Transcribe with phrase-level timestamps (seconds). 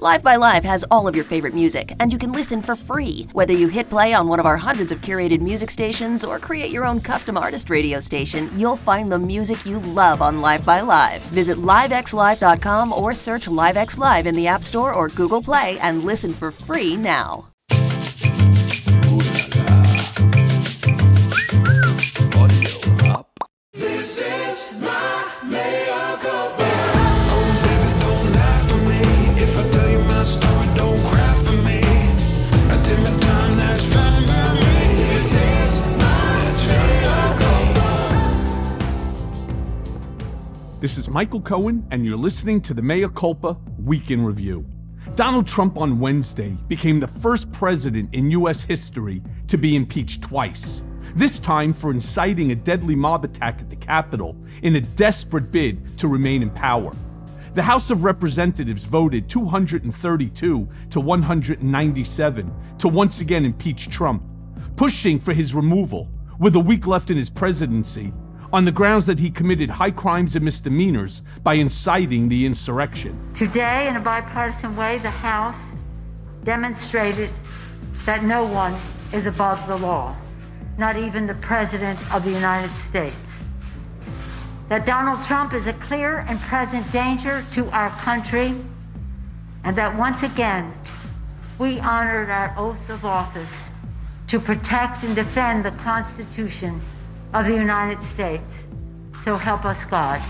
[0.00, 3.28] Live by Live has all of your favorite music, and you can listen for free.
[3.32, 6.72] Whether you hit play on one of our hundreds of curated music stations or create
[6.72, 10.80] your own custom artist radio station, you'll find the music you love on Live by
[10.80, 11.22] Live.
[11.30, 16.32] Visit livexlive.com or search LiveX Live in the App Store or Google Play and listen
[16.32, 17.50] for free now.
[23.72, 26.13] This is my mea
[40.84, 44.66] This is Michael Cohen, and you're listening to the Mea Culpa Week in Review.
[45.14, 48.60] Donald Trump on Wednesday became the first president in U.S.
[48.60, 50.82] history to be impeached twice.
[51.16, 55.96] This time for inciting a deadly mob attack at the Capitol in a desperate bid
[55.96, 56.94] to remain in power.
[57.54, 64.22] The House of Representatives voted 232 to 197 to once again impeach Trump,
[64.76, 68.12] pushing for his removal with a week left in his presidency
[68.54, 73.18] on the grounds that he committed high crimes and misdemeanors by inciting the insurrection.
[73.34, 75.60] Today, in a bipartisan way, the House
[76.44, 77.30] demonstrated
[78.04, 78.72] that no one
[79.12, 80.14] is above the law,
[80.78, 83.16] not even the President of the United States.
[84.68, 88.54] That Donald Trump is a clear and present danger to our country,
[89.64, 90.72] and that once again,
[91.58, 93.68] we honored our oath of office
[94.28, 96.80] to protect and defend the Constitution
[97.34, 98.44] of the United States.
[99.24, 100.22] So help us God.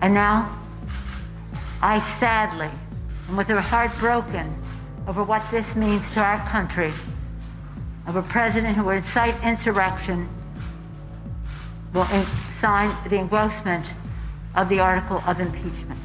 [0.00, 0.56] And now,
[1.82, 2.70] I sadly,
[3.26, 4.56] and with a heart broken
[5.08, 6.92] over what this means to our country,
[8.06, 10.28] of a president who would incite insurrection,
[11.92, 12.06] will
[12.60, 13.92] sign the engrossment
[14.54, 15.98] of the article of impeachment.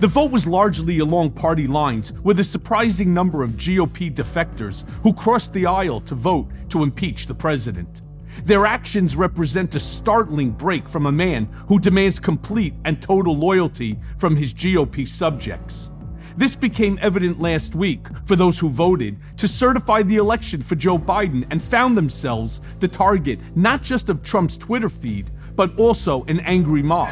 [0.00, 5.12] The vote was largely along party lines, with a surprising number of GOP defectors who
[5.12, 8.02] crossed the aisle to vote to impeach the president.
[8.44, 13.98] Their actions represent a startling break from a man who demands complete and total loyalty
[14.16, 15.90] from his GOP subjects.
[16.36, 20.98] This became evident last week for those who voted to certify the election for Joe
[20.98, 26.40] Biden and found themselves the target not just of Trump's Twitter feed, but also an
[26.40, 27.10] angry mob.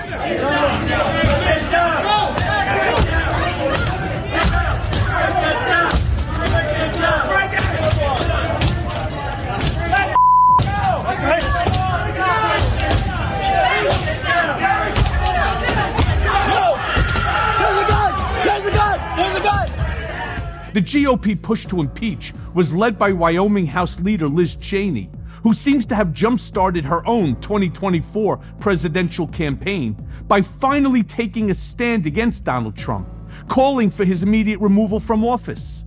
[20.73, 25.11] The GOP push to impeach was led by Wyoming House leader Liz Cheney,
[25.43, 29.97] who seems to have jump started her own 2024 presidential campaign
[30.29, 33.09] by finally taking a stand against Donald Trump,
[33.49, 35.83] calling for his immediate removal from office.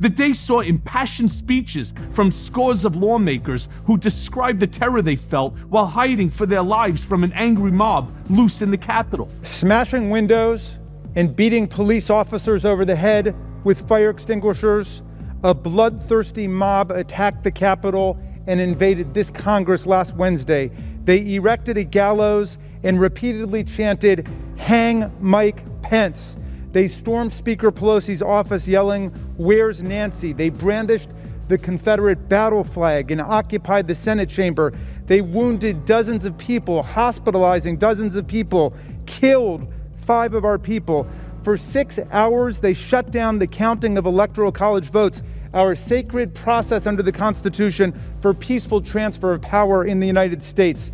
[0.00, 5.54] The day saw impassioned speeches from scores of lawmakers who described the terror they felt
[5.68, 9.28] while hiding for their lives from an angry mob loose in the Capitol.
[9.42, 10.78] smashing windows
[11.16, 15.02] and beating police officers over the head with fire extinguishers,
[15.44, 20.70] a bloodthirsty mob attacked the Capitol and invaded this Congress last Wednesday.
[21.04, 26.36] They erected a gallows and repeatedly chanted, Hang Mike Pence.
[26.72, 30.32] They stormed Speaker Pelosi's office yelling, Where's Nancy?
[30.32, 31.10] They brandished
[31.48, 34.72] the Confederate battle flag and occupied the Senate chamber.
[35.06, 38.74] They wounded dozens of people, hospitalizing dozens of people,
[39.06, 39.70] killed
[40.04, 41.06] five of our people.
[41.42, 45.22] For six hours, they shut down the counting of electoral college votes,
[45.52, 50.92] our sacred process under the Constitution for peaceful transfer of power in the United States.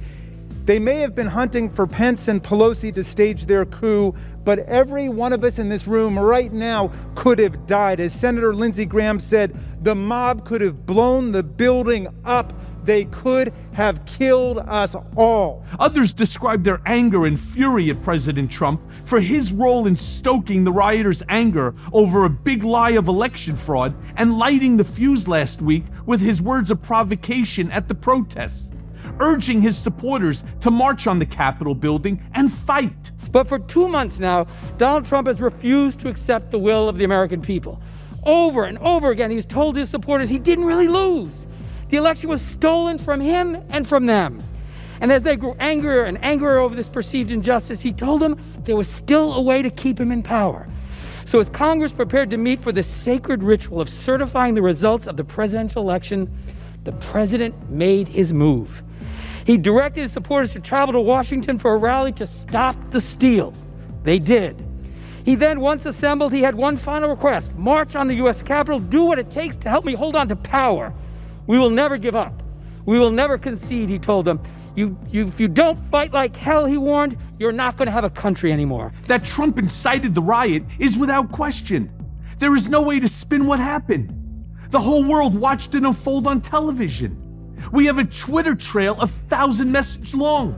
[0.65, 4.15] They may have been hunting for Pence and Pelosi to stage their coup,
[4.45, 8.01] but every one of us in this room right now could have died.
[8.01, 12.53] As Senator Lindsey Graham said, the mob could have blown the building up.
[12.89, 15.63] They could have killed us all.
[15.79, 20.73] Others described their anger and fury at President Trump for his role in stoking the
[20.73, 25.85] rioters' anger over a big lie of election fraud and lighting the fuse last week
[26.07, 28.73] with his words of provocation at the protests,
[29.21, 33.13] urging his supporters to march on the Capitol building and fight.
[33.31, 34.47] But for two months now,
[34.79, 37.83] Donald Trump has refused to accept the will of the American people.
[38.25, 41.45] Over and over again, he's told his supporters he didn't really lose.
[41.89, 44.43] The election was stolen from him and from them.
[45.01, 48.77] And as they grew angrier and angrier over this perceived injustice, he told them there
[48.77, 50.69] was still a way to keep him in power.
[51.25, 55.17] So, as Congress prepared to meet for the sacred ritual of certifying the results of
[55.17, 56.35] the presidential election,
[56.85, 58.83] the president made his move.
[59.45, 63.55] He directed his supporters to travel to Washington for a rally to stop the steal.
[64.05, 64.65] They did.
[65.25, 68.43] He then, once assembled, he had one final request march on the U.S.
[68.43, 70.95] Capitol, do what it takes to help me hold on to power.
[71.49, 72.45] We will never give up.
[72.85, 74.41] We will never concede, he told them.
[74.77, 78.05] You, you, if you don't fight like hell, he warned, you're not going to have
[78.05, 78.93] a country anymore.
[79.07, 81.91] That Trump incited the riot is without question.
[82.39, 84.15] There is no way to spin what happened.
[84.71, 87.57] The whole world watched it unfold on television.
[87.73, 90.57] We have a Twitter trail a thousand messages long.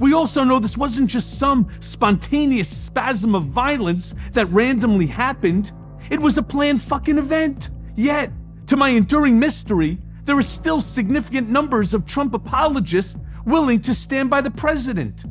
[0.00, 5.72] We also know this wasn't just some spontaneous spasm of violence that randomly happened.
[6.10, 7.70] It was a planned fucking event.
[7.94, 8.32] Yet,
[8.66, 14.30] to my enduring mystery, there are still significant numbers of Trump apologists willing to stand
[14.30, 15.24] by the president.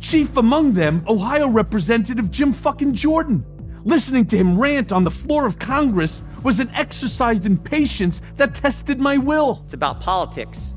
[0.00, 3.44] Chief among them, Ohio Representative Jim fucking Jordan.
[3.84, 8.54] Listening to him rant on the floor of Congress was an exercise in patience that
[8.54, 9.60] tested my will.
[9.64, 10.74] It's about politics.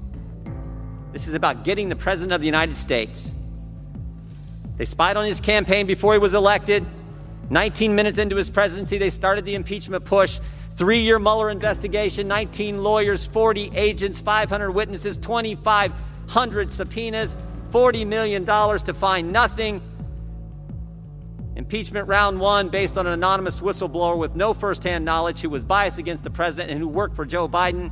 [1.13, 3.33] This is about getting the President of the United States.
[4.77, 6.85] They spied on his campaign before he was elected.
[7.49, 10.39] 19 minutes into his presidency, they started the impeachment push.
[10.75, 17.37] Three year Mueller investigation, 19 lawyers, 40 agents, 500 witnesses, 2,500 subpoenas,
[17.71, 19.81] $40 million to find nothing.
[21.55, 25.99] Impeachment round one, based on an anonymous whistleblower with no firsthand knowledge who was biased
[25.99, 27.91] against the president and who worked for Joe Biden.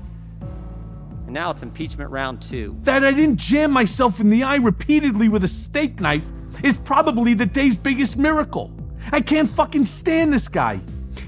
[1.25, 2.75] And now it's impeachment round two.
[2.83, 6.27] That I didn't jam myself in the eye repeatedly with a steak knife
[6.63, 8.71] is probably the day's biggest miracle.
[9.11, 10.81] I can't fucking stand this guy.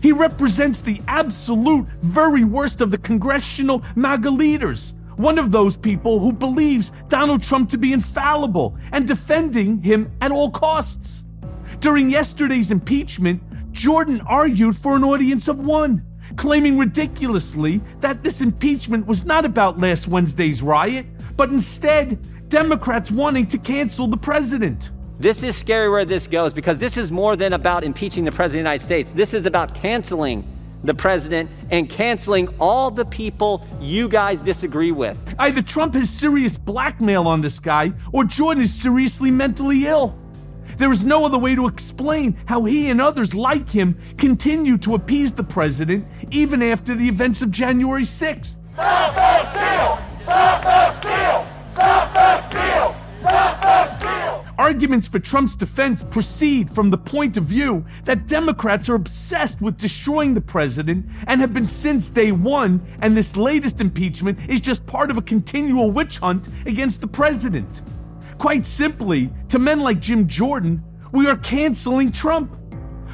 [0.03, 4.95] He represents the absolute very worst of the congressional MAGA leaders.
[5.15, 10.29] One of those people who believes Donald Trump to be infallible and defending him at
[10.29, 11.23] all costs.
[11.79, 13.41] During yesterday's impeachment,
[13.71, 16.03] Jordan argued for an audience of one,
[16.35, 21.05] claiming ridiculously that this impeachment was not about last Wednesday's riot,
[21.37, 22.19] but instead
[22.49, 24.91] Democrats wanting to cancel the president.
[25.23, 28.59] This is scary where this goes because this is more than about impeaching the President
[28.59, 29.13] of the United States.
[29.13, 30.45] This is about canceling
[30.83, 35.17] the President and canceling all the people you guys disagree with.
[35.39, 40.19] Either Trump has serious blackmail on this guy, or Jordan is seriously mentally ill.
[40.75, 44.95] There is no other way to explain how he and others like him continue to
[44.95, 48.57] appease the president even after the events of January 6th.
[48.73, 50.23] Stop the steal!
[50.23, 51.47] Stop the steal!
[51.75, 53.02] Stop the steal!
[54.57, 59.77] Arguments for Trump's defense proceed from the point of view that Democrats are obsessed with
[59.77, 64.85] destroying the president and have been since day one, and this latest impeachment is just
[64.85, 67.81] part of a continual witch hunt against the president.
[68.37, 72.57] Quite simply, to men like Jim Jordan, we are canceling Trump.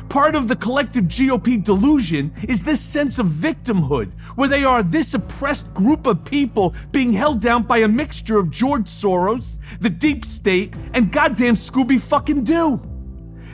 [0.09, 5.13] Part of the collective GOP delusion is this sense of victimhood, where they are this
[5.13, 10.25] oppressed group of people being held down by a mixture of George Soros, the deep
[10.25, 12.81] state, and goddamn Scooby fucking Doo.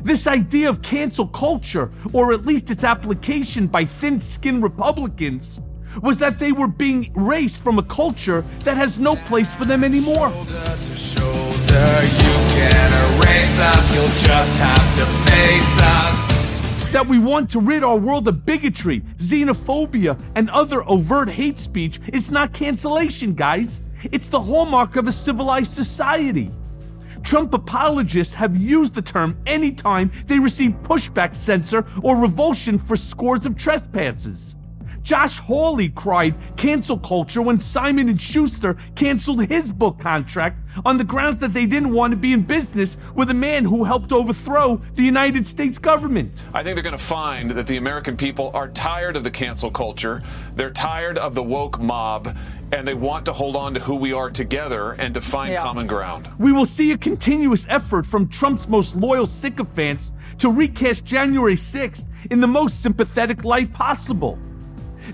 [0.01, 5.59] This idea of cancel culture, or at least its application by thin skinned Republicans,
[6.01, 9.83] was that they were being erased from a culture that has no place for them
[9.83, 10.31] anymore.
[10.31, 13.93] Shoulder to shoulder, you can erase us.
[13.93, 16.34] You'll just have to face us.
[16.95, 21.99] That we want to rid our world of bigotry, xenophobia, and other overt hate speech
[22.13, 23.81] is not cancellation, guys.
[24.13, 26.49] It's the hallmark of a civilized society.
[27.21, 33.45] Trump apologists have used the term anytime they receive pushback, censor, or revulsion for scores
[33.45, 34.55] of trespasses.
[35.05, 41.03] Josh Hawley cried cancel culture when Simon and Schuster canceled his book contract on the
[41.03, 44.77] grounds that they didn't want to be in business with a man who helped overthrow
[44.95, 46.43] the United States government.
[46.55, 49.69] I think they're going to find that the American people are tired of the cancel
[49.69, 50.23] culture.
[50.55, 52.35] They're tired of the woke mob,
[52.71, 55.61] and they want to hold on to who we are together and to find Yeah.
[55.61, 56.29] common ground.
[56.39, 62.07] We will see a continuous effort from Trump's most loyal sycophants to recast January 6th
[62.31, 64.39] in the most sympathetic light possible.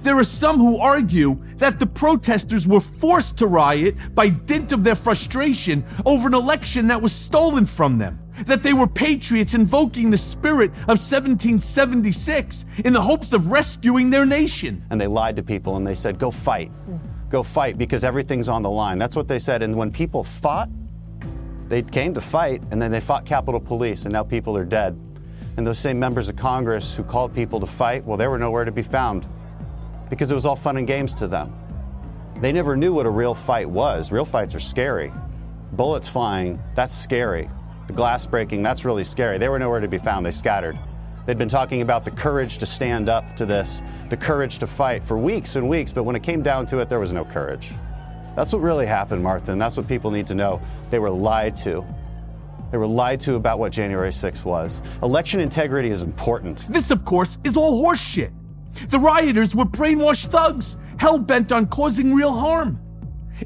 [0.04, 4.84] There are some who argue that the protesters were forced to riot by dint of
[4.84, 8.20] their frustration over an election that was stolen from them.
[8.46, 14.26] That they were patriots invoking the spirit of 1776 in the hopes of rescuing their
[14.26, 14.84] nation.
[14.90, 16.72] and they lied to people and they said, go fight.
[17.30, 18.98] Go fight because everything's on the line.
[18.98, 19.62] That's what they said.
[19.62, 20.70] And when people fought,
[21.70, 25.00] They came to fight, and then they fought Capitol Police, and now people are dead.
[25.56, 28.66] And those same members of Congress who called people to fight, well, they were nowhere
[28.66, 29.26] to be found
[30.12, 31.56] because it was all fun and games to them.
[32.42, 34.12] They never knew what a real fight was.
[34.12, 35.12] Real fights are scary.
[35.72, 37.50] Bullets flying, that's scary.
[37.88, 39.38] The glass breaking, that's really scary.
[39.38, 40.26] They were nowhere to be found.
[40.26, 40.78] They scattered.
[41.26, 45.02] They'd been talking about the courage to stand up to this, the courage to fight
[45.02, 47.70] for weeks and weeks, but when it came down to it, there was no courage.
[48.36, 50.62] That's what really happened, Martha, and that's what people need to know.
[50.90, 51.86] They were lied to.
[52.72, 54.82] They were lied to about what January 6th was.
[55.04, 56.66] Election integrity is important.
[56.70, 58.32] This, of course, is all horseshit.
[58.90, 62.80] The rioters were brainwashed thugs, hell bent on causing real harm.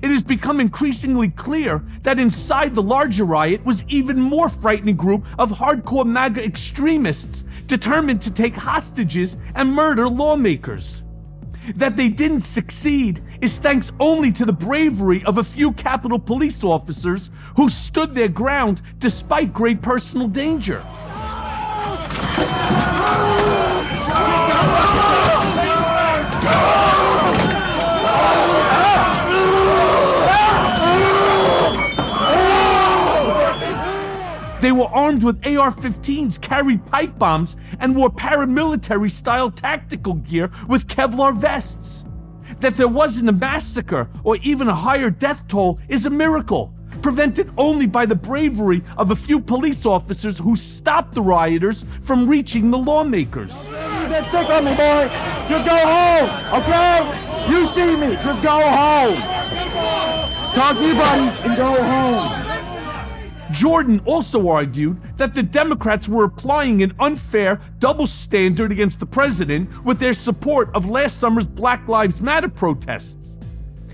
[0.02, 5.26] It has become increasingly clear that inside the larger riot was even more frightening group
[5.40, 11.04] of hardcore MAGA extremists determined to take hostages and murder lawmakers.
[11.76, 16.64] That they didn't succeed is thanks only to the bravery of a few Capitol Police
[16.64, 20.84] officers who stood their ground despite great personal danger.
[34.78, 40.88] Were armed with AR 15s, carried pipe bombs, and wore paramilitary style tactical gear with
[40.88, 42.06] Kevlar vests.
[42.60, 47.52] That there wasn't a massacre or even a higher death toll is a miracle, prevented
[47.58, 52.72] only by the bravery of a few police officers who stopped the rioters from reaching
[52.72, 53.68] the lawmakers.
[53.68, 55.10] That stick on me, boy.
[55.50, 57.50] Just go home, okay?
[57.50, 58.16] You see me.
[58.16, 59.22] Just go home.
[60.54, 62.45] Talk to your buddies and go home.
[63.56, 69.70] Jordan also argued that the Democrats were applying an unfair double standard against the president
[69.86, 73.38] with their support of last summer's Black Lives Matter protests.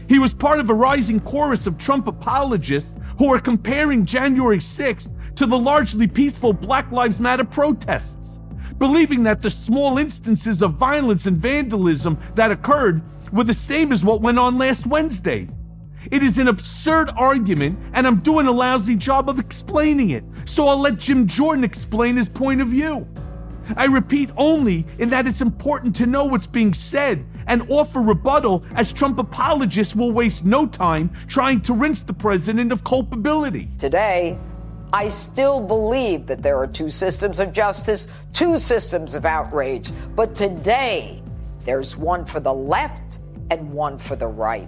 [0.09, 5.13] He was part of a rising chorus of Trump apologists who are comparing January 6th
[5.35, 8.39] to the largely peaceful Black Lives Matter protests,
[8.79, 14.03] believing that the small instances of violence and vandalism that occurred were the same as
[14.03, 15.47] what went on last Wednesday.
[16.09, 20.67] It is an absurd argument, and I'm doing a lousy job of explaining it, so
[20.67, 23.07] I'll let Jim Jordan explain his point of view.
[23.77, 28.63] I repeat only in that it's important to know what's being said and offer rebuttal,
[28.75, 33.69] as Trump apologists will waste no time trying to rinse the president of culpability.
[33.77, 34.39] Today,
[34.93, 39.91] I still believe that there are two systems of justice, two systems of outrage.
[40.15, 41.21] But today,
[41.63, 43.19] there's one for the left
[43.51, 44.67] and one for the right.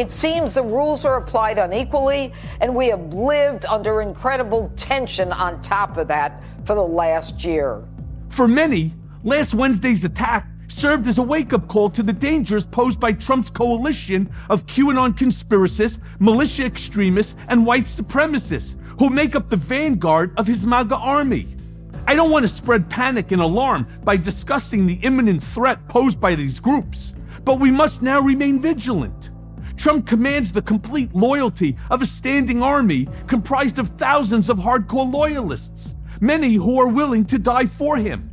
[0.00, 5.60] It seems the rules are applied unequally, and we have lived under incredible tension on
[5.60, 7.84] top of that for the last year.
[8.30, 12.98] For many, last Wednesday's attack served as a wake up call to the dangers posed
[12.98, 19.56] by Trump's coalition of QAnon conspiracists, militia extremists, and white supremacists who make up the
[19.56, 21.46] vanguard of his MAGA army.
[22.06, 26.34] I don't want to spread panic and alarm by discussing the imminent threat posed by
[26.36, 27.12] these groups,
[27.44, 29.30] but we must now remain vigilant.
[29.76, 35.94] Trump commands the complete loyalty of a standing army comprised of thousands of hardcore loyalists,
[36.20, 38.30] many who are willing to die for him.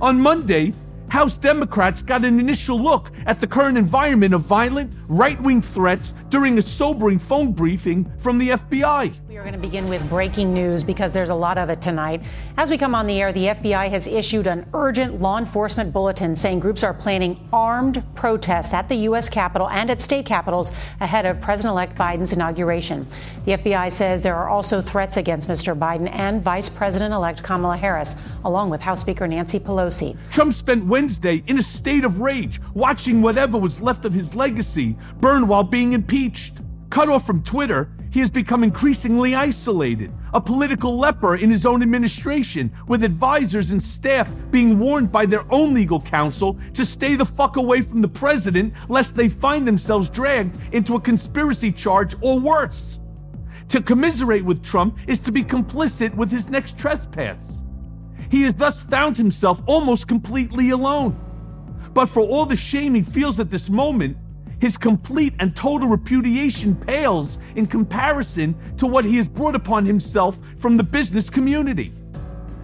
[0.00, 0.74] On Monday,
[1.14, 6.12] House Democrats got an initial look at the current environment of violent, right wing threats
[6.28, 9.14] during a sobering phone briefing from the FBI.
[9.28, 12.24] We are going to begin with breaking news because there's a lot of it tonight.
[12.56, 16.34] As we come on the air, the FBI has issued an urgent law enforcement bulletin
[16.34, 19.30] saying groups are planning armed protests at the U.S.
[19.30, 23.06] Capitol and at state capitals ahead of President elect Biden's inauguration.
[23.44, 25.78] The FBI says there are also threats against Mr.
[25.78, 30.16] Biden and Vice President elect Kamala Harris, along with House Speaker Nancy Pelosi.
[30.32, 31.03] Trump spent Wednesday
[31.46, 35.92] in a state of rage, watching whatever was left of his legacy burn while being
[35.92, 36.54] impeached.
[36.88, 41.82] Cut off from Twitter, he has become increasingly isolated, a political leper in his own
[41.82, 47.24] administration, with advisors and staff being warned by their own legal counsel to stay the
[47.24, 52.38] fuck away from the president lest they find themselves dragged into a conspiracy charge or
[52.38, 52.98] worse.
[53.68, 57.60] To commiserate with Trump is to be complicit with his next trespass.
[58.30, 61.18] He has thus found himself almost completely alone.
[61.92, 64.16] But for all the shame he feels at this moment,
[64.60, 70.38] his complete and total repudiation pales in comparison to what he has brought upon himself
[70.56, 71.92] from the business community.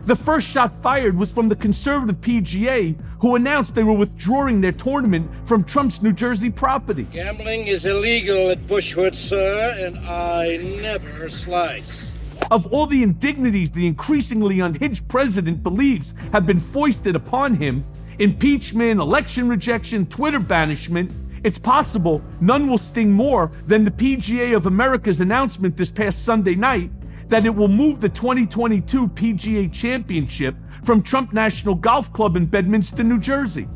[0.07, 4.73] The first shot fired was from the conservative PGA, who announced they were withdrawing their
[4.73, 7.02] tournament from Trump's New Jersey property.
[7.12, 12.10] Gambling is illegal at Bushwood, sir, and I never slice.
[12.50, 17.85] Of all the indignities the increasingly unhinged president believes have been foisted upon him
[18.18, 21.11] impeachment, election rejection, Twitter banishment
[21.42, 26.54] It's possible none will sting more than the PGA of America's announcement this past Sunday
[26.54, 26.90] night
[27.28, 33.04] that it will move the 2022 PGA Championship from Trump National Golf Club in Bedminster,
[33.04, 33.68] New Jersey.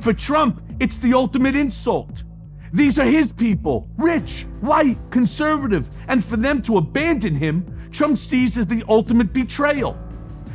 [0.00, 2.24] For Trump, it's the ultimate insult.
[2.72, 8.56] These are his people, rich, white, conservative, and for them to abandon him, Trump sees
[8.58, 9.98] as the ultimate betrayal.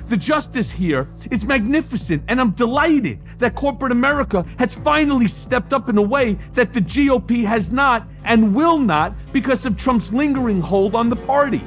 [0.08, 5.90] The justice here is magnificent, and I'm delighted that corporate America has finally stepped up
[5.90, 10.62] in a way that the GOP has not and will not because of Trump's lingering
[10.62, 11.64] hold on the party.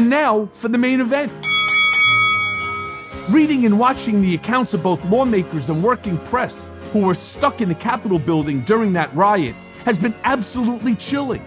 [0.00, 1.30] And now for the main event.
[3.28, 7.68] Reading and watching the accounts of both lawmakers and working press who were stuck in
[7.68, 9.54] the Capitol building during that riot
[9.84, 11.44] has been absolutely chilling.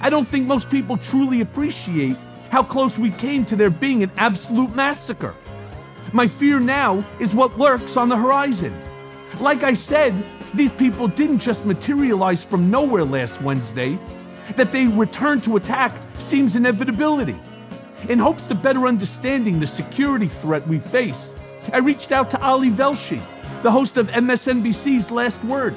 [0.00, 2.16] I don't think most people truly appreciate
[2.50, 5.34] how close we came to there being an absolute massacre.
[6.12, 8.72] My fear now is what lurks on the horizon.
[9.40, 10.14] Like I said,
[10.54, 13.98] these people didn't just materialize from nowhere last Wednesday.
[14.54, 17.40] That they return to attack seems inevitability.
[18.08, 21.34] In hopes of better understanding the security threat we face,
[21.72, 23.20] I reached out to Ali Velshi,
[23.62, 25.74] the host of MSNBC's Last Word.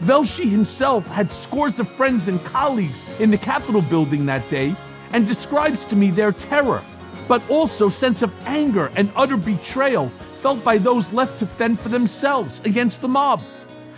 [0.00, 4.74] Velshi himself had scores of friends and colleagues in the Capitol building that day
[5.12, 6.82] and describes to me their terror,
[7.26, 10.08] but also sense of anger and utter betrayal
[10.40, 13.42] felt by those left to fend for themselves against the mob.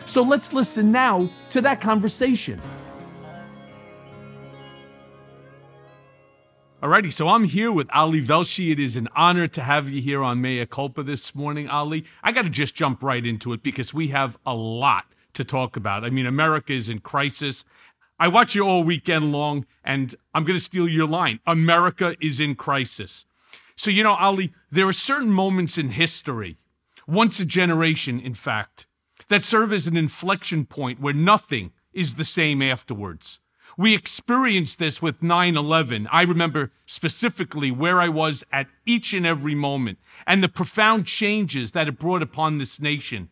[0.06, 2.60] So let's listen now to that conversation.
[6.82, 8.72] Alrighty, so I'm here with Ali Velshi.
[8.72, 12.04] It is an honor to have you here on Mea Culpa this morning, Ali.
[12.24, 15.76] I got to just jump right into it because we have a lot to talk
[15.76, 16.04] about.
[16.04, 17.64] I mean, America is in crisis.
[18.18, 22.40] I watch you all weekend long, and I'm going to steal your line America is
[22.40, 23.26] in crisis.
[23.76, 26.56] So, you know, Ali, there are certain moments in history,
[27.06, 28.88] once a generation, in fact,
[29.28, 33.38] that serve as an inflection point where nothing is the same afterwards.
[33.76, 36.08] We experienced this with 9 11.
[36.12, 41.72] I remember specifically where I was at each and every moment and the profound changes
[41.72, 43.30] that it brought upon this nation.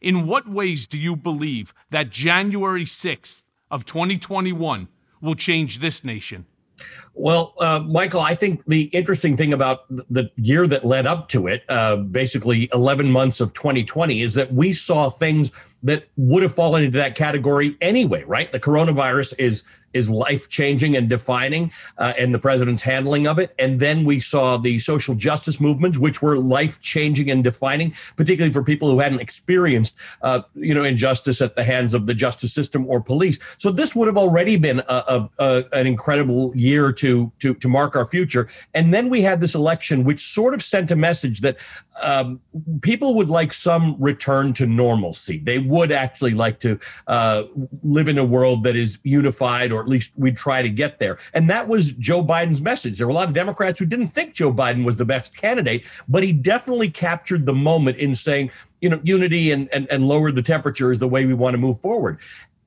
[0.00, 4.88] In what ways do you believe that January 6th of 2021
[5.20, 6.46] will change this nation?
[7.14, 11.46] Well, uh, Michael, I think the interesting thing about the year that led up to
[11.46, 15.50] it, uh, basically 11 months of 2020, is that we saw things
[15.82, 18.50] that would have fallen into that category anyway, right?
[18.50, 19.62] The coronavirus is
[19.92, 23.54] is life changing and defining, uh, and the president's handling of it.
[23.58, 28.52] And then we saw the social justice movements, which were life changing and defining, particularly
[28.52, 32.52] for people who hadn't experienced, uh, you know, injustice at the hands of the justice
[32.52, 33.38] system or police.
[33.56, 37.68] So this would have already been a, a, a, an incredible year to, to to
[37.68, 38.48] mark our future.
[38.74, 41.56] And then we had this election, which sort of sent a message that
[42.02, 42.40] um,
[42.82, 45.38] people would like some return to normalcy.
[45.38, 47.44] They would actually like to uh,
[47.82, 51.18] live in a world that is unified, or at least we'd try to get there.
[51.34, 52.98] And that was Joe Biden's message.
[52.98, 55.86] There were a lot of Democrats who didn't think Joe Biden was the best candidate,
[56.08, 58.50] but he definitely captured the moment in saying,
[58.80, 61.58] you know, unity and, and, and lower the temperature is the way we want to
[61.58, 62.18] move forward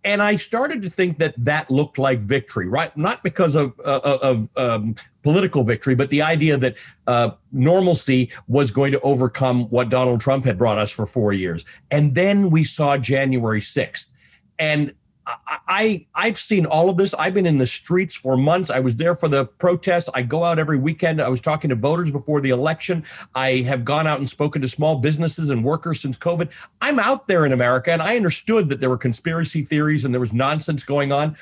[0.04, 2.96] and I started to think that that looked like victory, right?
[2.96, 6.76] Not because of uh, of um, political victory, but the idea that
[7.08, 11.66] uh, normalcy was going to overcome what Donald Trump had brought us for four years.
[11.92, 14.10] And then we saw January sixth,
[14.58, 14.94] and
[15.68, 17.14] I I've seen all of this.
[17.14, 18.70] I've been in the streets for months.
[18.70, 20.10] I was there for the protests.
[20.14, 21.22] I go out every weekend.
[21.22, 23.04] I was talking to voters before the election.
[23.36, 26.50] I have gone out and spoken to small businesses and workers since COVID.
[26.82, 30.22] I'm out there in America and I understood that there were conspiracy theories and there
[30.22, 31.38] was nonsense going on.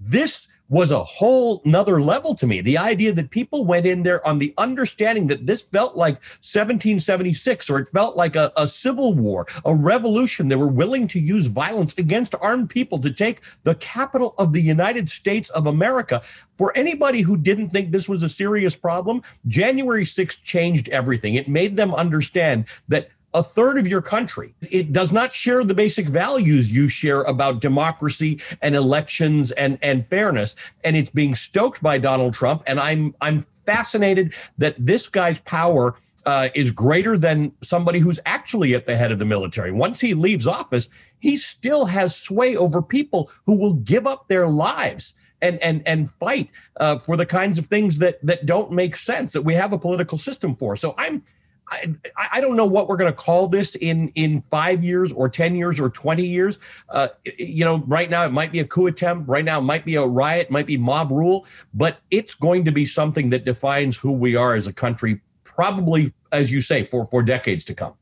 [0.00, 2.60] This was a whole nother level to me.
[2.60, 7.70] The idea that people went in there on the understanding that this felt like 1776
[7.70, 10.48] or it felt like a, a, civil war, a revolution.
[10.48, 14.62] They were willing to use violence against armed people to take the capital of the
[14.62, 16.22] United States of America.
[16.56, 21.34] For anybody who didn't think this was a serious problem, January 6th changed everything.
[21.34, 24.54] It made them understand that a third of your country.
[24.70, 30.06] It does not share the basic values you share about democracy and elections and, and
[30.06, 30.56] fairness.
[30.84, 32.62] And it's being stoked by Donald Trump.
[32.66, 38.74] And I'm I'm fascinated that this guy's power uh, is greater than somebody who's actually
[38.74, 39.72] at the head of the military.
[39.72, 40.88] Once he leaves office,
[41.20, 46.10] he still has sway over people who will give up their lives and and and
[46.10, 49.72] fight uh, for the kinds of things that that don't make sense that we have
[49.72, 50.76] a political system for.
[50.76, 51.22] So I'm
[51.70, 51.94] I,
[52.32, 55.54] I don't know what we're going to call this in in five years or ten
[55.54, 56.58] years or twenty years.
[56.88, 59.28] Uh, you know, right now it might be a coup attempt.
[59.28, 62.72] Right now it might be a riot, might be mob rule, but it's going to
[62.72, 67.06] be something that defines who we are as a country, probably, as you say, for
[67.06, 67.94] for decades to come.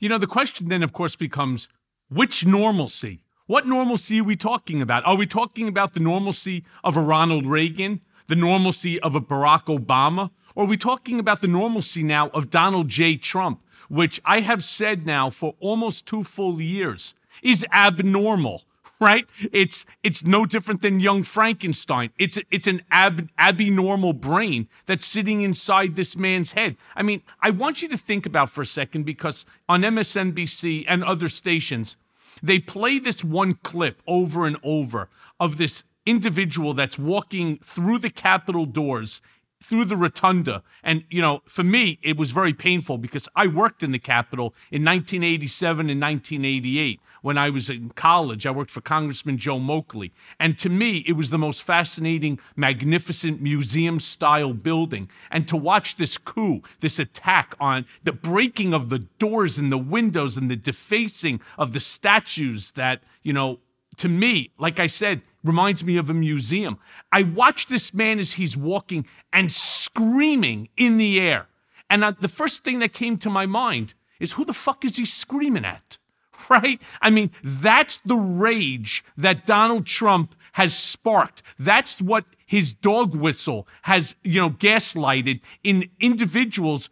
[0.00, 1.68] You know, the question then, of course, becomes
[2.08, 3.24] which normalcy?
[3.46, 5.06] What normalcy are we talking about?
[5.06, 9.64] Are we talking about the normalcy of a Ronald Reagan, the normalcy of a Barack
[9.74, 10.30] Obama?
[10.58, 13.16] Or are we talking about the normalcy now of Donald J.
[13.16, 18.64] Trump, which I have said now for almost two full years is abnormal?
[18.98, 19.28] Right?
[19.52, 22.10] It's it's no different than young Frankenstein.
[22.18, 26.76] It's it's an ab abnormal brain that's sitting inside this man's head.
[26.96, 31.04] I mean, I want you to think about for a second because on MSNBC and
[31.04, 31.96] other stations,
[32.42, 38.10] they play this one clip over and over of this individual that's walking through the
[38.10, 39.20] Capitol doors
[39.62, 40.62] through the rotunda.
[40.82, 44.54] And, you know, for me, it was very painful because I worked in the Capitol
[44.70, 47.00] in 1987 and 1988.
[47.20, 50.12] When I was in college, I worked for Congressman Joe Moakley.
[50.38, 55.10] And to me, it was the most fascinating, magnificent museum style building.
[55.30, 59.78] And to watch this coup, this attack on the breaking of the doors and the
[59.78, 63.58] windows and the defacing of the statues that, you know,
[63.96, 66.78] to me, like I said, reminds me of a museum.
[67.10, 71.48] I watch this man as he's walking and screaming in the air.
[71.90, 75.04] And the first thing that came to my mind is who the fuck is he
[75.04, 75.98] screaming at?
[76.48, 76.80] Right?
[77.02, 81.42] I mean, that's the rage that Donald Trump has sparked.
[81.58, 86.90] That's what his dog whistle has, you know, gaslighted in individuals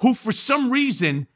[0.00, 1.28] who, for some reason,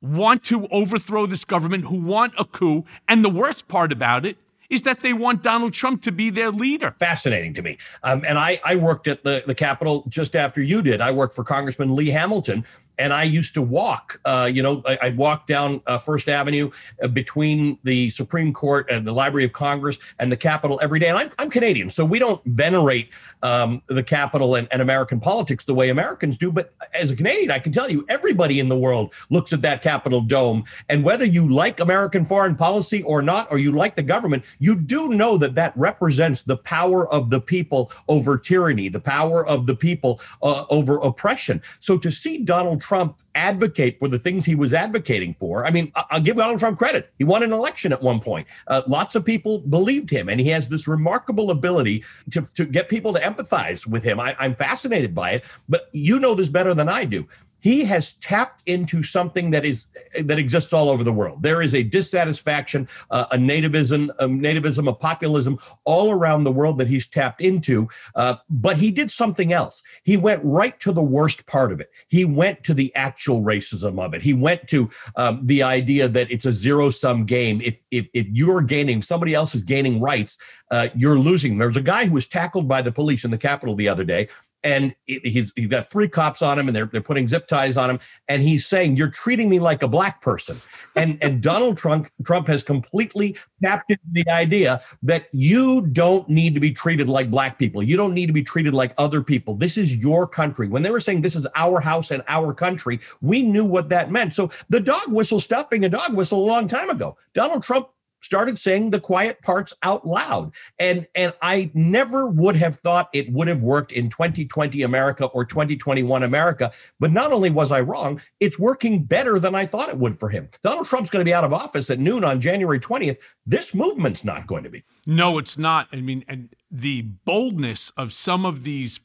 [0.00, 2.84] want to overthrow this government, who want a coup.
[3.08, 4.36] And the worst part about it
[4.72, 6.96] is that they want Donald Trump to be their leader.
[6.98, 7.76] Fascinating to me.
[8.02, 11.02] Um, and I, I worked at the, the Capitol just after you did.
[11.02, 12.64] I worked for Congressman Lee Hamilton,
[12.98, 14.20] and I used to walk.
[14.24, 16.70] Uh, you know, I, would walk down uh, First Avenue
[17.02, 21.08] uh, between the Supreme Court and the Library of Congress and the Capitol every day.
[21.08, 23.10] And I'm, I'm Canadian, so we don't venerate
[23.42, 26.52] um, the Capitol and, and American politics the way Americans do.
[26.52, 29.82] But as a Canadian, I can tell you, everybody in the world looks at that
[29.82, 34.02] Capitol dome, and whether you like American foreign policy or not, or you like the
[34.02, 39.00] government, you do know that that represents the power of the people over tyranny, the
[39.00, 41.60] power of the people uh, over oppression.
[41.80, 42.91] So to see Donald Trump
[43.34, 45.66] advocate for the things he was advocating for.
[45.66, 47.12] I mean, I'll give Donald Trump credit.
[47.18, 48.46] He won an election at one point.
[48.66, 52.88] Uh, lots of people believed him, and he has this remarkable ability to, to get
[52.88, 54.20] people to empathize with him.
[54.20, 57.26] I, I'm fascinated by it, but you know this better than I do
[57.62, 59.86] he has tapped into something that is
[60.20, 61.42] that exists all over the world.
[61.42, 66.76] There is a dissatisfaction, uh, a nativism, a nativism, a populism all around the world
[66.78, 67.88] that he's tapped into.
[68.16, 69.80] Uh, but he did something else.
[70.02, 71.90] He went right to the worst part of it.
[72.08, 74.22] He went to the actual racism of it.
[74.22, 77.60] He went to um, the idea that it's a zero sum game.
[77.62, 80.36] If if if you're gaining, somebody else is gaining rights,
[80.72, 81.58] uh, you're losing.
[81.58, 84.28] There's a guy who was tackled by the police in the Capitol the other day
[84.64, 87.90] and he's he's got three cops on him and they're they're putting zip ties on
[87.90, 90.60] him and he's saying you're treating me like a black person.
[90.96, 96.54] And and Donald Trump Trump has completely tapped into the idea that you don't need
[96.54, 97.82] to be treated like black people.
[97.82, 99.54] You don't need to be treated like other people.
[99.54, 100.68] This is your country.
[100.68, 104.10] When they were saying this is our house and our country we knew what that
[104.10, 104.32] meant.
[104.34, 107.16] So the dog whistle stopped being a dog whistle a long time ago.
[107.34, 107.88] Donald Trump
[108.22, 110.52] started saying the quiet parts out loud.
[110.78, 115.44] And and i never would have thought it would have worked in 2020 america or
[115.44, 116.72] 2021 america.
[116.98, 120.28] But not only was i wrong it's working better than i thought it would for
[120.28, 120.48] him.
[120.62, 124.24] Donald trump's going to be out of office at noon on january 20th this movement's
[124.24, 124.84] not going to be.
[125.04, 125.88] No it's not.
[125.92, 129.00] I mean and the boldness of some of these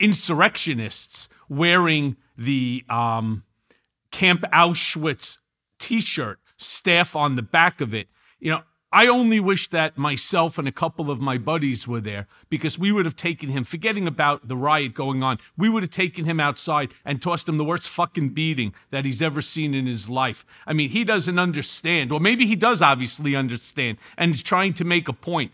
[0.00, 3.44] insurrectionists wearing the um,
[4.10, 5.38] camp auschwitz
[5.78, 8.08] t-shirt staff on the back of it
[8.44, 12.28] you know, I only wish that myself and a couple of my buddies were there
[12.50, 15.90] because we would have taken him, forgetting about the riot going on, we would have
[15.90, 19.86] taken him outside and tossed him the worst fucking beating that he's ever seen in
[19.86, 20.44] his life.
[20.66, 24.84] I mean, he doesn't understand, or maybe he does obviously understand and is trying to
[24.84, 25.50] make a point.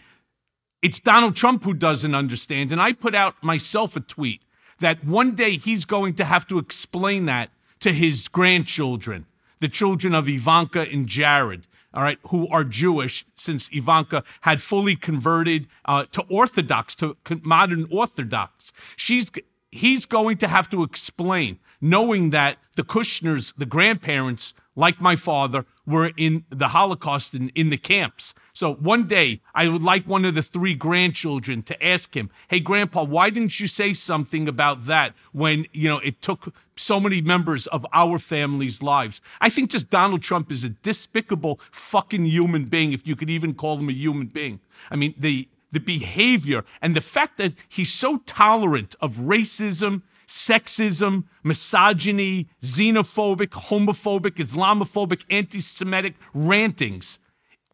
[0.83, 2.73] It's Donald Trump who doesn't understand.
[2.73, 4.43] And I put out myself a tweet
[4.81, 9.27] that one day he's going to have to explain that to his grandchildren,
[9.61, 14.97] the children of Ivanka and Jared all right, who are Jewish, since Ivanka had fully
[14.97, 18.73] converted uh, to Orthodox, to modern Orthodox.
[18.97, 19.31] She's
[19.71, 25.67] he's going to have to explain, knowing that the Kushners, the grandparents, like my father,
[25.87, 28.35] were in the Holocaust and in the camps.
[28.53, 32.61] So one day, I would like one of the three grandchildren to ask him, "Hey,
[32.61, 37.21] Grandpa, why didn't you say something about that when you know it took so many
[37.21, 42.65] members of our family's lives?" I think just Donald Trump is a despicable fucking human
[42.65, 44.61] being, if you could even call him a human being.
[44.91, 51.25] I mean, the the behavior and the fact that he's so tolerant of racism sexism,
[51.43, 57.19] misogyny, xenophobic, homophobic, Islamophobic, anti Semitic rantings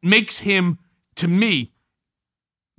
[0.03, 0.79] makes him,
[1.17, 1.73] to me,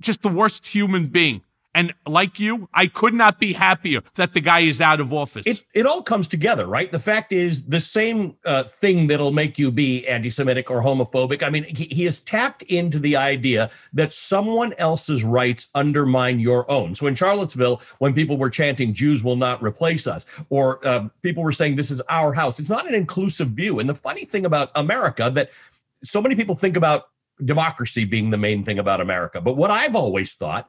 [0.02, 1.42] just the worst human being.
[1.78, 5.46] And like you, I could not be happier that the guy is out of office.
[5.46, 6.90] It, it all comes together, right?
[6.90, 11.44] The fact is, the same uh, thing that'll make you be anti Semitic or homophobic.
[11.44, 16.68] I mean, he, he has tapped into the idea that someone else's rights undermine your
[16.68, 16.96] own.
[16.96, 21.44] So in Charlottesville, when people were chanting, Jews will not replace us, or uh, people
[21.44, 23.78] were saying, this is our house, it's not an inclusive view.
[23.78, 25.50] And the funny thing about America that
[26.02, 27.04] so many people think about
[27.44, 29.40] democracy being the main thing about America.
[29.40, 30.68] But what I've always thought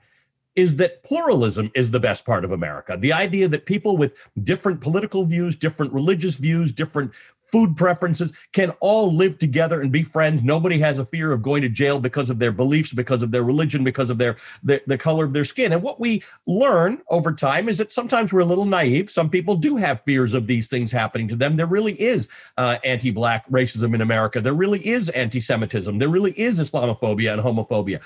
[0.56, 2.98] is that pluralism is the best part of America.
[3.00, 7.12] The idea that people with different political views, different religious views, different
[7.52, 10.44] food preferences can all live together and be friends.
[10.44, 13.44] Nobody has a fear of going to jail because of their beliefs, because of their
[13.44, 15.74] religion, because of their the, color of their skin.
[15.74, 19.10] And what we learn over time is that sometimes we're a little naive.
[19.10, 21.56] Some people do have fears of these things happening to them.
[21.56, 24.42] There really is uh, anti-black racism in America.
[24.42, 25.98] There really is anti-Semitism.
[25.98, 28.02] There really is Islamophobia and homophobia.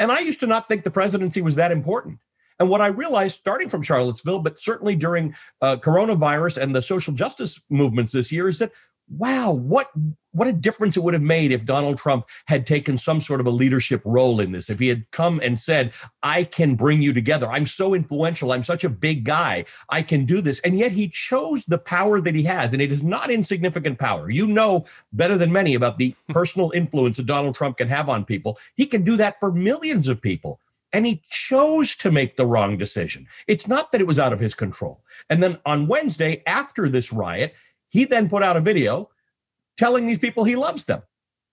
[0.00, 2.18] And I used to not think the presidency was that important.
[2.58, 7.12] And what I realized starting from Charlottesville, but certainly during uh, coronavirus and the social
[7.12, 8.72] justice movements this year, is that
[9.10, 9.90] wow, what
[10.32, 13.46] what a difference it would have made if Donald Trump had taken some sort of
[13.46, 14.70] a leadership role in this.
[14.70, 15.92] If he had come and said,
[16.22, 17.50] "I can bring you together.
[17.50, 18.52] I'm so influential.
[18.52, 19.64] I'm such a big guy.
[19.88, 22.92] I can do this." And yet he chose the power that he has, and it
[22.92, 24.30] is not insignificant power.
[24.30, 28.24] You know better than many about the personal influence that Donald Trump can have on
[28.24, 28.58] people.
[28.76, 30.60] He can do that for millions of people.
[30.92, 33.28] And he chose to make the wrong decision.
[33.46, 35.04] It's not that it was out of his control.
[35.28, 37.54] And then on Wednesday, after this riot,
[37.90, 39.10] he then put out a video
[39.76, 41.02] telling these people he loves them.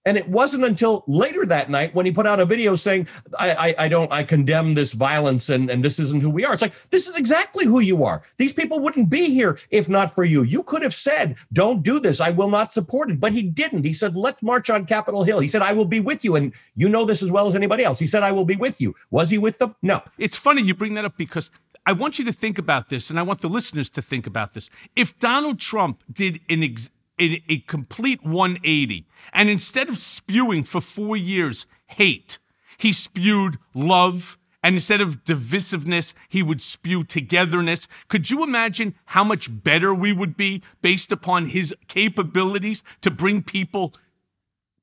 [0.07, 3.51] And it wasn't until later that night when he put out a video saying, I,
[3.51, 6.53] I, I, don't, I condemn this violence and, and this isn't who we are.
[6.53, 8.21] It's like, this is exactly who you are.
[8.37, 10.43] These people wouldn't be here if not for you.
[10.43, 12.21] You could have said, don't do this.
[12.21, 13.19] I will not support it.
[13.19, 13.83] But he didn't.
[13.83, 15.39] He said, let's march on Capitol Hill.
[15.39, 16.37] He said, I will be with you.
[16.37, 17.99] And you know this as well as anybody else.
[17.99, 18.95] He said, I will be with you.
[19.11, 19.75] Was he with them?
[19.81, 20.01] No.
[20.17, 21.51] It's funny you bring that up because
[21.87, 24.53] I want you to think about this, and I want the listeners to think about
[24.53, 24.69] this.
[24.93, 30.81] If Donald Trump did an ex- a, a complete 180, and instead of spewing for
[30.81, 32.39] four years hate,
[32.77, 37.87] he spewed love, and instead of divisiveness, he would spew togetherness.
[38.09, 43.43] Could you imagine how much better we would be based upon his capabilities to bring
[43.43, 43.93] people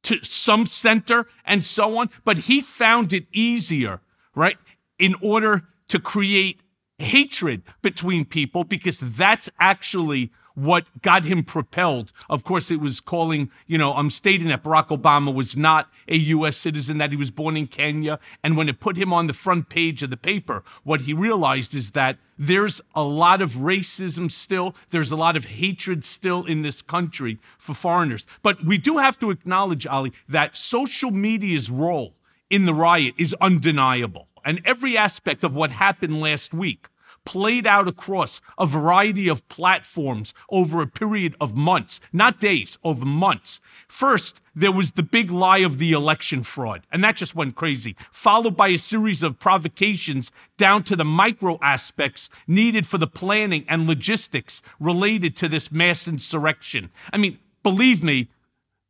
[0.04, 2.08] to some center and so on?
[2.24, 4.00] But he found it easier,
[4.34, 4.56] right,
[4.98, 6.60] in order to create
[6.98, 12.12] hatred between people because that's actually what got him propelled.
[12.30, 16.16] Of course, it was calling, you know, I'm stating that Barack Obama was not a
[16.16, 16.56] U.S.
[16.56, 18.20] citizen, that he was born in Kenya.
[18.42, 21.74] And when it put him on the front page of the paper, what he realized
[21.74, 26.62] is that there's a lot of racism still, there's a lot of hatred still in
[26.62, 28.26] this country for foreigners.
[28.42, 32.14] But we do have to acknowledge, Ali, that social media's role
[32.48, 34.28] in the riot is undeniable.
[34.44, 36.88] And every aspect of what happened last week
[37.24, 43.04] played out across a variety of platforms over a period of months, not days, over
[43.04, 43.60] months.
[43.88, 47.96] First, there was the big lie of the election fraud, and that just went crazy,
[48.12, 53.64] followed by a series of provocations down to the micro aspects needed for the planning
[53.68, 56.90] and logistics related to this mass insurrection.
[57.12, 58.28] I mean, believe me,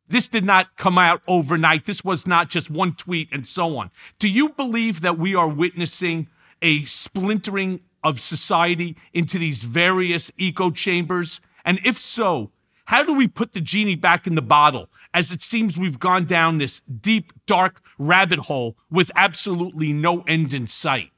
[0.08, 1.86] this did not come out overnight.
[1.86, 3.90] This was not just one tweet and so on.
[4.18, 6.28] Do you believe that we are witnessing
[6.60, 11.40] a splintering of society into these various echo chambers?
[11.64, 12.50] And if so,
[12.86, 16.26] how do we put the genie back in the bottle as it seems we've gone
[16.26, 21.10] down this deep, dark rabbit hole with absolutely no end in sight?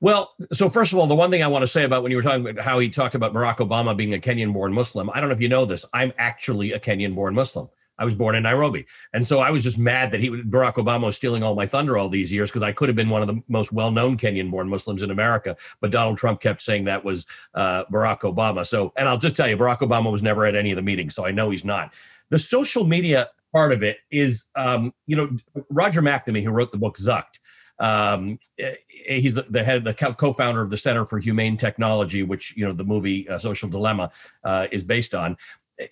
[0.00, 2.18] Well, so first of all, the one thing I want to say about when you
[2.18, 5.20] were talking about how he talked about Barack Obama being a Kenyan born Muslim, I
[5.20, 5.84] don't know if you know this.
[5.92, 7.68] I'm actually a Kenyan born Muslim.
[7.98, 8.86] I was born in Nairobi.
[9.12, 11.98] And so I was just mad that he Barack Obama was stealing all my thunder
[11.98, 15.02] all these years because I could have been one of the most well-known Kenyan-born Muslims
[15.02, 15.56] in America.
[15.80, 18.66] But Donald Trump kept saying that was uh, Barack Obama.
[18.66, 21.14] So, and I'll just tell you, Barack Obama was never at any of the meetings,
[21.14, 21.92] so I know he's not.
[22.30, 25.30] The social media part of it is, um, you know,
[25.70, 27.38] Roger McNamee, who wrote the book Zucked.
[27.80, 32.66] Um, eh, he's the head, the co-founder of the Center for Humane Technology, which you
[32.66, 34.10] know the movie uh, Social Dilemma
[34.44, 35.36] uh, is based on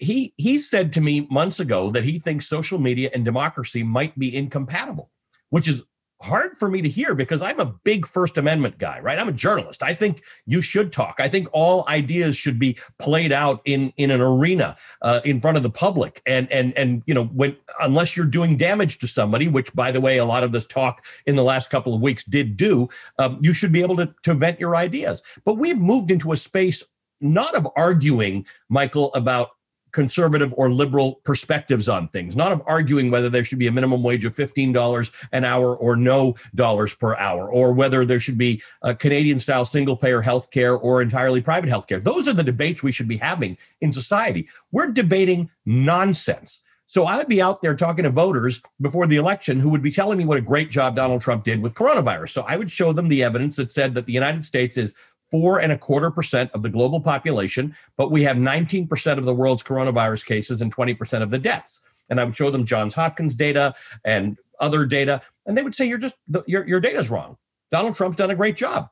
[0.01, 4.19] he he said to me months ago that he thinks social media and democracy might
[4.19, 5.11] be incompatible,
[5.51, 5.83] which is
[6.23, 9.19] hard for me to hear because I'm a big First Amendment guy, right?
[9.19, 9.83] I'm a journalist.
[9.83, 11.17] I think you should talk.
[11.19, 15.57] I think all ideas should be played out in in an arena uh, in front
[15.57, 19.49] of the public, and and and you know when unless you're doing damage to somebody,
[19.49, 22.25] which by the way, a lot of this talk in the last couple of weeks
[22.25, 25.23] did do, um, you should be able to to vent your ideas.
[25.45, 26.83] But we've moved into a space
[27.21, 29.51] not of arguing, Michael, about
[29.97, 34.03] conservative or liberal perspectives on things, not of arguing whether there should be a minimum
[34.03, 38.63] wage of $15 an hour or no dollars per hour, or whether there should be
[38.83, 41.99] a Canadian style single payer health care or entirely private health care.
[41.99, 44.51] Those are the debates we should be having in society.
[44.71, 46.61] We're debating nonsense.
[46.87, 49.91] So I would be out there talking to voters before the election who would be
[49.91, 52.33] telling me what a great job Donald Trump did with coronavirus.
[52.35, 54.93] So I would show them the evidence that said that the United States is
[55.31, 59.35] four and a quarter percent of the global population, but we have 19% of the
[59.35, 61.81] world's coronavirus cases and 20% of the deaths.
[62.09, 65.87] And I would show them Johns Hopkins data and other data, and they would say,
[65.87, 66.15] "You're just
[66.47, 67.37] your your data's wrong.
[67.73, 68.89] Donald Trump's done a great job."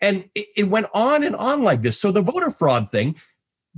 [0.00, 2.00] And it, it went on and on like this.
[2.00, 3.16] So the voter fraud thing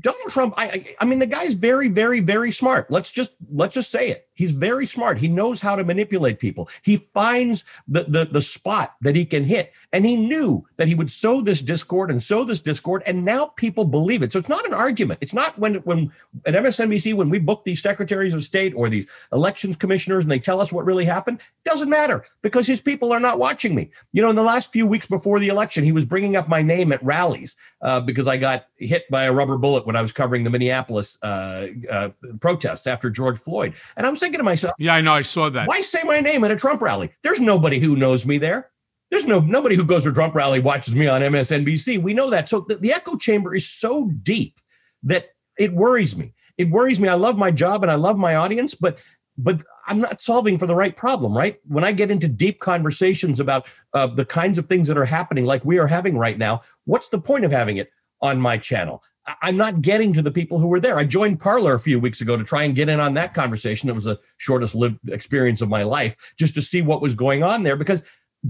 [0.01, 2.91] Donald Trump, I, I mean, the guy's very, very, very smart.
[2.91, 4.29] Let's just let's just say it.
[4.35, 5.19] He's very smart.
[5.19, 6.69] He knows how to manipulate people.
[6.83, 10.95] He finds the the the spot that he can hit, and he knew that he
[10.95, 14.33] would sow this discord and sow this discord, and now people believe it.
[14.33, 15.19] So it's not an argument.
[15.21, 16.13] It's not when when
[16.47, 20.39] at MSNBC when we book these secretaries of state or these elections commissioners and they
[20.39, 21.41] tell us what really happened.
[21.41, 23.91] It doesn't matter because his people are not watching me.
[24.13, 26.63] You know, in the last few weeks before the election, he was bringing up my
[26.63, 30.13] name at rallies uh, because I got hit by a rubber bullet when I was
[30.13, 33.75] covering the Minneapolis uh, uh, protests after George Floyd.
[33.97, 35.13] And I was thinking to myself, Yeah, I know.
[35.13, 35.67] I saw that.
[35.67, 37.11] why say my name at a Trump rally?
[37.25, 38.71] There's nobody who knows me there.
[39.11, 42.01] There's no nobody who goes to a Trump rally watches me on MSNBC.
[42.01, 42.49] We know that.
[42.49, 44.61] So the, the echo chamber is so deep
[45.03, 46.35] that it worries me.
[46.57, 47.09] It worries me.
[47.09, 48.99] I love my job and I love my audience, but
[49.37, 51.59] but I'm not solving for the right problem, right?
[51.67, 55.47] When I get into deep conversations about uh, the kinds of things that are happening,
[55.47, 59.03] like we are having right now, what's the point of having it on my channel?
[59.43, 60.99] I'm not getting to the people who were there.
[60.99, 63.89] I joined Parler a few weeks ago to try and get in on that conversation.
[63.89, 67.43] It was the shortest lived experience of my life, just to see what was going
[67.43, 67.77] on there.
[67.77, 68.03] Because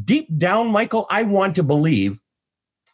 [0.04, 2.20] deep down, Michael, I want to believe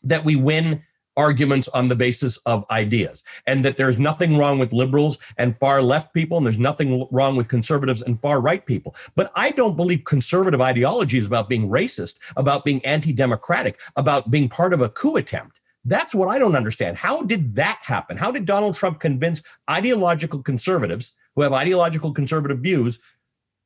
[0.02, 0.82] that we win
[1.16, 5.80] arguments on the basis of ideas and that there's nothing wrong with liberals and far
[5.80, 9.76] left people and there's nothing wrong with conservatives and far right people but i don't
[9.76, 14.90] believe conservative ideology is about being racist about being anti-democratic about being part of a
[14.90, 19.00] coup attempt that's what i don't understand how did that happen how did donald trump
[19.00, 22.98] convince ideological conservatives who have ideological conservative views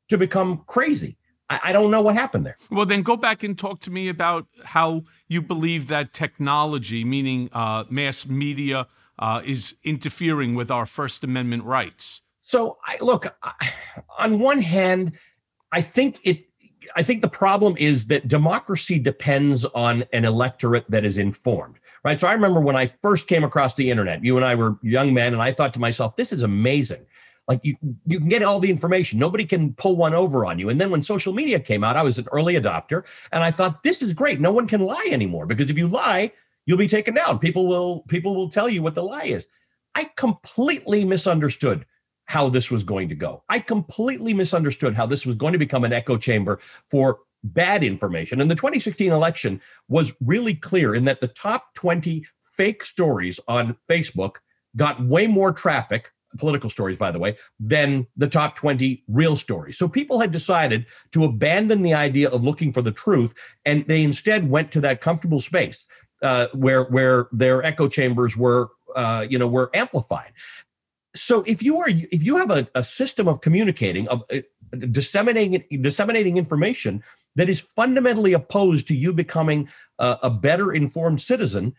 [0.08, 1.16] to become crazy
[1.50, 2.56] I, I don't know what happened there.
[2.70, 7.50] Well, then go back and talk to me about how you believe that technology, meaning
[7.52, 8.86] uh, mass media,
[9.18, 12.22] uh, is interfering with our First Amendment rights.
[12.40, 13.72] So, I, look, I,
[14.18, 15.12] on one hand,
[15.72, 16.46] I think it.
[16.96, 22.20] I think the problem is that democracy depends on an electorate that is informed, right?
[22.20, 25.12] So I remember when I first came across the internet, you and I were young
[25.14, 27.04] men, and I thought to myself, this is amazing.
[27.48, 29.18] Like you, you can get all the information.
[29.18, 30.68] Nobody can pull one over on you.
[30.68, 33.82] And then when social media came out, I was an early adopter, and I thought
[33.82, 34.40] this is great.
[34.40, 36.32] No one can lie anymore because if you lie,
[36.66, 37.38] you'll be taken down.
[37.38, 39.46] People will people will tell you what the lie is.
[39.94, 41.84] I completely misunderstood
[42.26, 43.42] how this was going to go.
[43.48, 48.40] I completely misunderstood how this was going to become an echo chamber for bad information.
[48.40, 53.76] And the 2016 election was really clear in that the top 20 fake stories on
[53.88, 54.36] Facebook
[54.76, 59.76] got way more traffic political stories, by the way, than the top 20 real stories.
[59.76, 64.02] So people had decided to abandon the idea of looking for the truth, and they
[64.02, 65.86] instead went to that comfortable space
[66.22, 70.32] uh, where where their echo chambers were, uh, you know, were amplified.
[71.16, 74.38] So if you are if you have a, a system of communicating of uh,
[74.90, 77.02] disseminating disseminating information
[77.36, 81.74] that is fundamentally opposed to you becoming a, a better informed citizen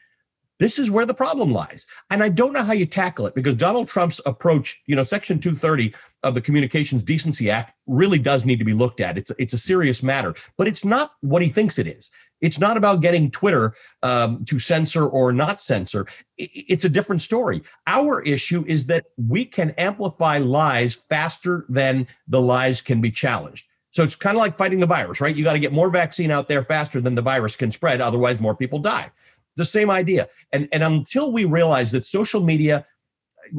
[0.62, 1.88] this is where the problem lies.
[2.12, 5.40] And I don't know how you tackle it because Donald Trump's approach, you know, Section
[5.40, 9.18] 230 of the Communications Decency Act really does need to be looked at.
[9.18, 12.12] It's, it's a serious matter, but it's not what he thinks it is.
[12.42, 16.06] It's not about getting Twitter um, to censor or not censor.
[16.38, 17.64] It's a different story.
[17.88, 23.66] Our issue is that we can amplify lies faster than the lies can be challenged.
[23.92, 25.36] So it's kind of like fighting the virus, right?
[25.36, 28.02] You got to get more vaccine out there faster than the virus can spread.
[28.02, 29.12] Otherwise, more people die
[29.56, 30.28] the same idea.
[30.52, 32.86] And, and until we realize that social media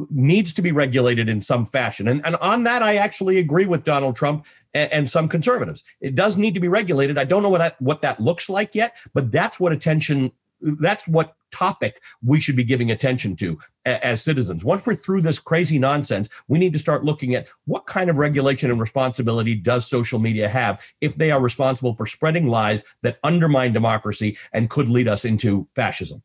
[0.09, 3.83] needs to be regulated in some fashion, and, and on that, I actually agree with
[3.83, 5.83] Donald Trump and, and some conservatives.
[6.01, 7.17] It does need to be regulated.
[7.17, 10.31] I don't know what that, what that looks like yet, but that's what attention,
[10.61, 14.63] that's what topic we should be giving attention to as citizens.
[14.63, 18.17] Once we're through this crazy nonsense, we need to start looking at what kind of
[18.17, 23.19] regulation and responsibility does social media have if they are responsible for spreading lies that
[23.23, 26.23] undermine democracy and could lead us into fascism.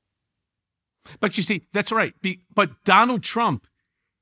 [1.21, 2.15] But you see, that's right.
[2.55, 3.67] But Donald Trump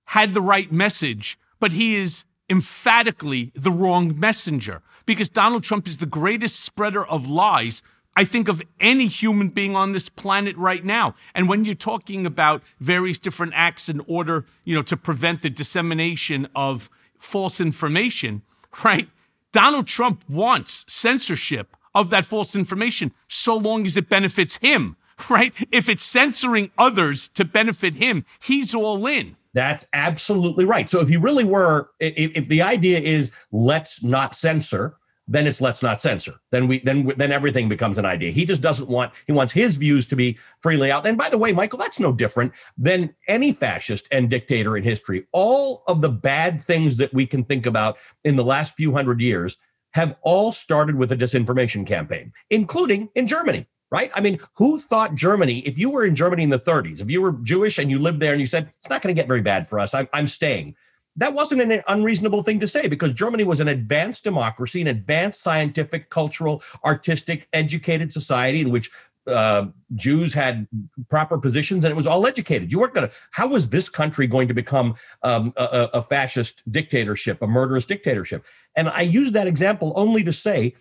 [0.07, 5.96] had the right message, but he is emphatically the wrong messenger because Donald Trump is
[5.96, 7.82] the greatest spreader of lies.
[8.17, 11.14] I think of any human being on this planet right now.
[11.35, 15.51] And when you're talking about various different acts in order, you know, to prevent the
[15.51, 16.89] dissemination of
[17.19, 18.43] false information,
[18.83, 19.09] right?
[19.53, 24.97] Donald Trump wants censorship of that false information so long as it benefits him,
[25.31, 25.53] right?
[25.71, 29.37] If it's censoring others to benefit him, he's all in.
[29.53, 30.89] That's absolutely right.
[30.89, 34.97] So if you really were, if, if the idea is let's not censor,
[35.29, 36.35] then it's let's not censor.
[36.53, 38.31] Then we then then everything becomes an idea.
[38.31, 41.07] He just doesn't want he wants his views to be freely out.
[41.07, 45.27] And by the way, Michael, that's no different than any fascist and dictator in history.
[45.33, 49.20] All of the bad things that we can think about in the last few hundred
[49.20, 49.59] years
[49.93, 54.11] have all started with a disinformation campaign, including in Germany right?
[54.14, 57.22] I mean, who thought Germany, if you were in Germany in the 30s, if you
[57.22, 59.41] were Jewish and you lived there and you said, it's not going to get very
[59.41, 60.74] bad for us, I'm, I'm staying,
[61.17, 65.43] that wasn't an unreasonable thing to say because Germany was an advanced democracy, an advanced
[65.43, 68.91] scientific, cultural, artistic, educated society in which
[69.27, 70.69] uh, Jews had
[71.09, 72.71] proper positions and it was all educated.
[72.71, 76.62] You weren't going to, how was this country going to become um, a, a fascist
[76.71, 78.45] dictatorship, a murderous dictatorship?
[78.77, 80.75] And I use that example only to say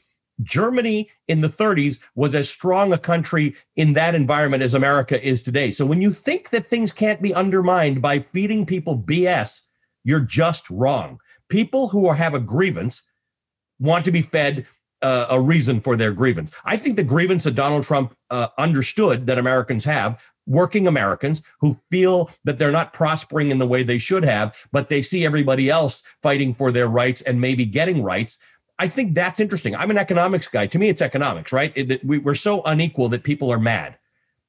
[0.43, 5.41] Germany in the 30s was as strong a country in that environment as America is
[5.41, 5.71] today.
[5.71, 9.61] So when you think that things can't be undermined by feeding people BS,
[10.05, 11.19] you're just wrong.
[11.49, 13.01] People who have a grievance
[13.79, 14.65] want to be fed
[15.01, 16.51] uh, a reason for their grievance.
[16.63, 21.75] I think the grievance that Donald Trump uh, understood that Americans have, working Americans who
[21.91, 25.69] feel that they're not prospering in the way they should have, but they see everybody
[25.69, 28.37] else fighting for their rights and maybe getting rights.
[28.77, 29.75] I think that's interesting.
[29.75, 30.67] I'm an economics guy.
[30.67, 31.73] To me, it's economics, right?
[31.75, 33.97] It, we, we're so unequal that people are mad.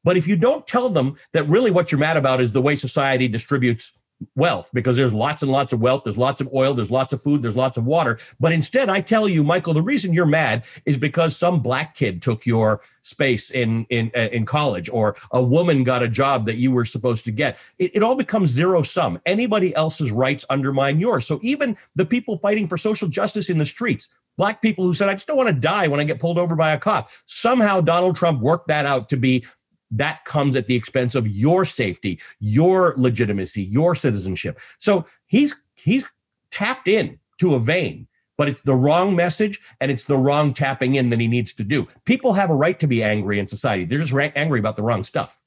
[0.04, 2.76] But if you don't tell them that really what you're mad about is the way
[2.76, 3.92] society distributes
[4.34, 7.22] wealth, because there's lots and lots of wealth, there's lots of oil, there's lots of
[7.22, 8.18] food, there's lots of water.
[8.40, 12.22] But instead, I tell you, Michael, the reason you're mad is because some black kid
[12.22, 16.56] took your space in in uh, in college, or a woman got a job that
[16.56, 17.58] you were supposed to get.
[17.78, 19.20] It, it all becomes zero sum.
[19.26, 21.26] Anybody else's rights undermine yours.
[21.26, 25.08] So even the people fighting for social justice in the streets, black people who said,
[25.08, 27.10] I just don't want to die when I get pulled over by a cop.
[27.26, 29.44] Somehow Donald Trump worked that out to be
[29.91, 34.59] that comes at the expense of your safety, your legitimacy, your citizenship.
[34.78, 36.05] So he's he's
[36.51, 40.95] tapped in to a vein, but it's the wrong message and it's the wrong tapping
[40.95, 41.87] in that he needs to do.
[42.05, 43.84] People have a right to be angry in society.
[43.84, 45.41] They're just angry about the wrong stuff.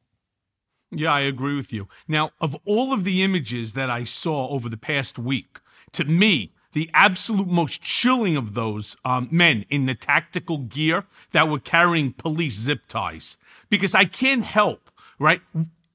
[0.92, 1.88] Yeah, I agree with you.
[2.08, 5.60] Now, of all of the images that I saw over the past week,
[5.92, 11.50] to me, the absolute most chilling of those um, men in the tactical gear that
[11.50, 13.38] were carrying police zip ties.
[13.70, 14.89] Because I can't help,
[15.20, 15.41] right?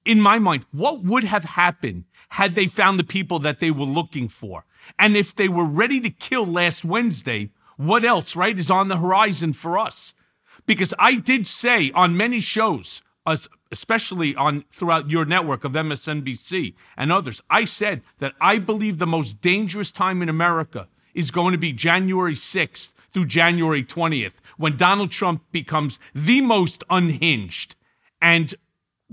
[0.05, 3.85] In my mind, what would have happened had they found the people that they were
[3.85, 4.65] looking for?
[4.99, 8.99] And if they were ready to kill last Wednesday, what else, right, is on the
[8.99, 10.15] horizon for us?
[10.67, 13.03] Because I did say on many shows,
[13.71, 19.07] especially on throughout your network of MSNBC and others, I said that I believe the
[19.07, 24.77] most dangerous time in America is going to be January 6th through January 20th, when
[24.77, 27.77] Donald Trump becomes the most unhinged
[28.21, 28.55] and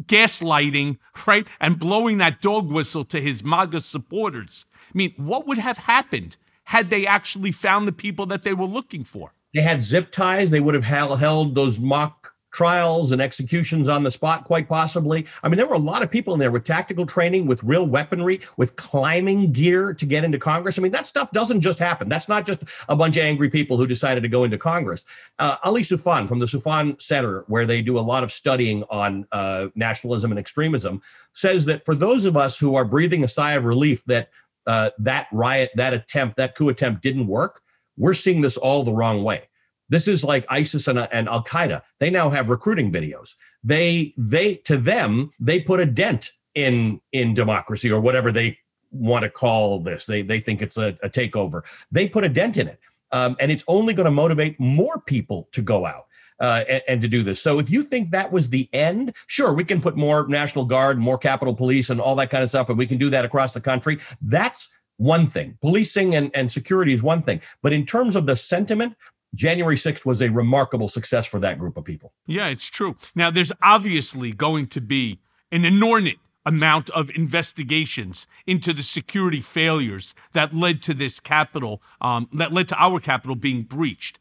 [0.03, 1.47] gaslighting, right?
[1.59, 4.65] And blowing that dog whistle to his MAGA supporters.
[4.73, 8.65] I mean, what would have happened had they actually found the people that they were
[8.65, 9.33] looking for?
[9.53, 10.49] They had zip ties.
[10.49, 12.20] They would have held those mock
[12.51, 15.25] trials and executions on the spot, quite possibly.
[15.43, 17.87] I mean, there were a lot of people in there with tactical training, with real
[17.87, 20.77] weaponry, with climbing gear to get into Congress.
[20.77, 22.09] I mean, that stuff doesn't just happen.
[22.09, 25.05] That's not just a bunch of angry people who decided to go into Congress.
[25.39, 29.25] Uh, Ali Soufan from the Soufan Center, where they do a lot of studying on
[29.31, 31.01] uh, nationalism and extremism,
[31.33, 34.29] says that for those of us who are breathing a sigh of relief that
[34.67, 37.63] uh, that riot, that attempt, that coup attempt didn't work,
[37.97, 39.47] we're seeing this all the wrong way
[39.91, 41.81] this is like ISIS and, and Al Qaeda.
[41.99, 43.35] They now have recruiting videos.
[43.63, 48.57] They they to them they put a dent in in democracy or whatever they
[48.91, 50.05] want to call this.
[50.05, 51.63] They they think it's a, a takeover.
[51.91, 52.79] They put a dent in it,
[53.11, 56.07] um, and it's only going to motivate more people to go out.
[56.39, 57.39] Uh, and, and, to do this.
[57.39, 60.97] So if you think that was the end, sure, we can put more National Guard,
[60.97, 63.53] more Capitol Police, and all that kind of stuff, and we can do that across
[63.53, 63.99] the country.
[64.23, 64.67] That's
[65.01, 65.57] one thing.
[65.61, 67.41] Policing and, and security is one thing.
[67.61, 68.95] But in terms of the sentiment,
[69.33, 72.13] January 6th was a remarkable success for that group of people.
[72.25, 72.95] Yeah, it's true.
[73.15, 75.19] Now, there's obviously going to be
[75.51, 82.27] an inordinate amount of investigations into the security failures that led to this capital, um,
[82.33, 84.19] that led to our capital being breached.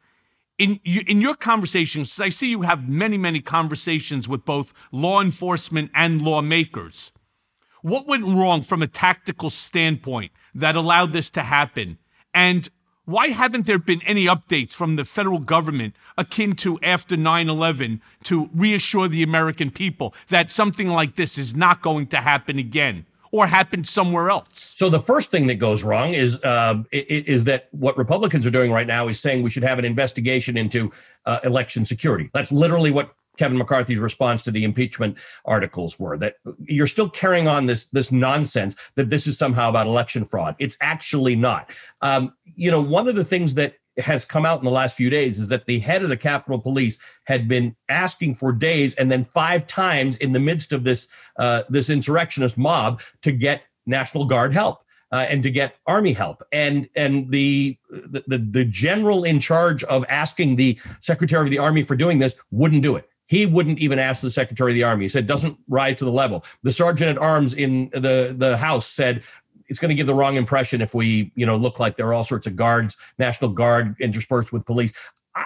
[0.58, 5.22] In, you, in your conversations, I see you have many, many conversations with both law
[5.22, 7.12] enforcement and lawmakers.
[7.82, 11.96] What went wrong from a tactical standpoint that allowed this to happen?
[12.34, 12.68] And
[13.10, 18.00] why haven't there been any updates from the federal government akin to after 9 11
[18.24, 23.06] to reassure the American people that something like this is not going to happen again?
[23.32, 24.74] Or happen somewhere else.
[24.76, 28.72] So the first thing that goes wrong is uh, is that what Republicans are doing
[28.72, 30.90] right now is saying we should have an investigation into
[31.26, 32.28] uh, election security.
[32.34, 35.16] That's literally what Kevin McCarthy's response to the impeachment
[35.46, 36.34] articles were that
[36.64, 40.54] you're still carrying on this this nonsense that this is somehow about election fraud.
[40.58, 41.70] It's actually not.
[42.02, 45.08] Um, you know, one of the things that has come out in the last few
[45.08, 49.10] days is that the head of the Capitol Police had been asking for days and
[49.10, 51.06] then five times in the midst of this
[51.38, 54.84] uh, this insurrectionist mob to get National Guard help.
[55.12, 60.04] Uh, and to get army help and and the, the the general in charge of
[60.08, 64.00] asking the secretary of the army for doing this wouldn't do it he wouldn't even
[64.00, 65.04] ask the Secretary of the Army.
[65.04, 66.44] He said, doesn't rise to the level.
[66.64, 69.22] The sergeant at arms in the, the House said,
[69.68, 72.12] it's going to give the wrong impression if we, you know, look like there are
[72.12, 74.92] all sorts of guards, National Guard interspersed with police.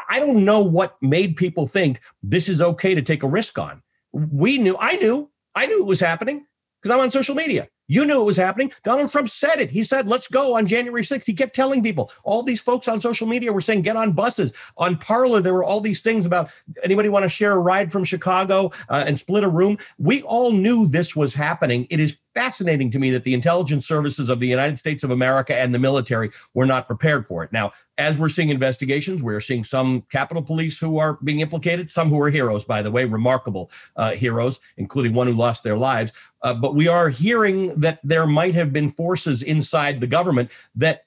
[0.09, 3.83] I, don't know what made people think this is okay to take a risk on.
[4.13, 6.47] We knew, I knew, I knew it was happening
[6.81, 7.69] because I'm on social media.
[7.87, 8.73] You knew it was happening.
[8.83, 9.71] Donald Trump said it.
[9.71, 11.27] He said, let's go on January 6th.
[11.27, 12.11] He kept telling people.
[12.23, 14.53] All these folks on social media were saying, get on buses.
[14.79, 16.51] On Parler, there were all these things about
[16.83, 19.79] anybody want to share a ride from Chicago uh, and split a room.
[19.99, 21.87] We all knew this was happening.
[21.91, 25.55] It is fascinating to me that the intelligence services of the United States of America
[25.55, 27.53] and the military were not prepared for it.
[27.53, 32.11] Now, as we're seeing investigations, we're seeing some Capitol Police who are being implicated, some
[32.11, 36.13] who are heroes, by the way, remarkable uh, heroes, including one who lost their lives.
[36.43, 41.04] Uh, but we are hearing that there might have been forces inside the government that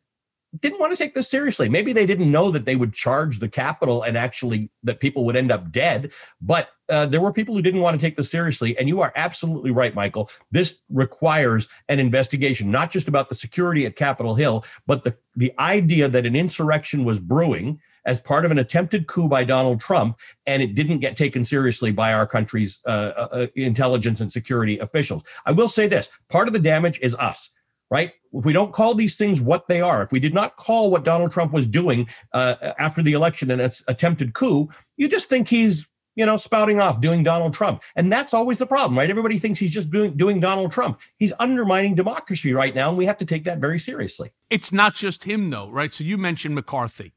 [0.61, 1.69] didn't want to take this seriously.
[1.69, 5.35] Maybe they didn't know that they would charge the Capitol and actually that people would
[5.35, 6.11] end up dead.
[6.41, 8.77] But uh, there were people who didn't want to take this seriously.
[8.77, 10.29] And you are absolutely right, Michael.
[10.51, 15.53] This requires an investigation, not just about the security at Capitol Hill, but the, the
[15.59, 20.17] idea that an insurrection was brewing as part of an attempted coup by Donald Trump,
[20.45, 24.79] and it didn't get taken seriously by our country's uh, uh, uh, intelligence and security
[24.79, 25.23] officials.
[25.45, 27.49] I will say this part of the damage is us.
[27.89, 28.13] Right?
[28.33, 31.05] If we don't call these things what they are, if we did not call what
[31.05, 35.87] Donald Trump was doing uh, after the election its attempted coup, you just think he's
[36.17, 37.83] you know, spouting off, doing Donald Trump.
[37.95, 39.09] And that's always the problem, right?
[39.09, 40.99] Everybody thinks he's just doing, doing Donald Trump.
[41.17, 44.31] He's undermining democracy right now, and we have to take that very seriously.
[44.49, 45.93] It's not just him, though, right?
[45.93, 47.13] So you mentioned McCarthy.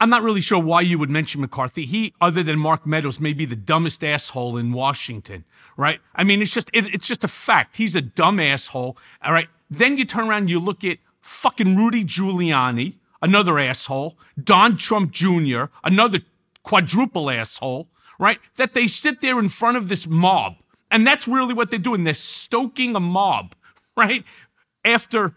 [0.00, 1.84] I'm not really sure why you would mention McCarthy.
[1.86, 5.44] He, other than Mark Meadows, may be the dumbest asshole in Washington,
[5.76, 6.00] right?
[6.14, 7.76] I mean, it's just it, it's just a fact.
[7.76, 8.96] He's a dumb asshole.
[9.22, 9.48] All right.
[9.70, 14.18] Then you turn around, and you look at fucking Rudy Giuliani, another asshole.
[14.42, 16.20] Don Trump Jr., another
[16.62, 18.38] quadruple asshole, right?
[18.56, 20.56] That they sit there in front of this mob,
[20.90, 22.04] and that's really what they're doing.
[22.04, 23.54] They're stoking a mob,
[23.96, 24.24] right?
[24.84, 25.34] After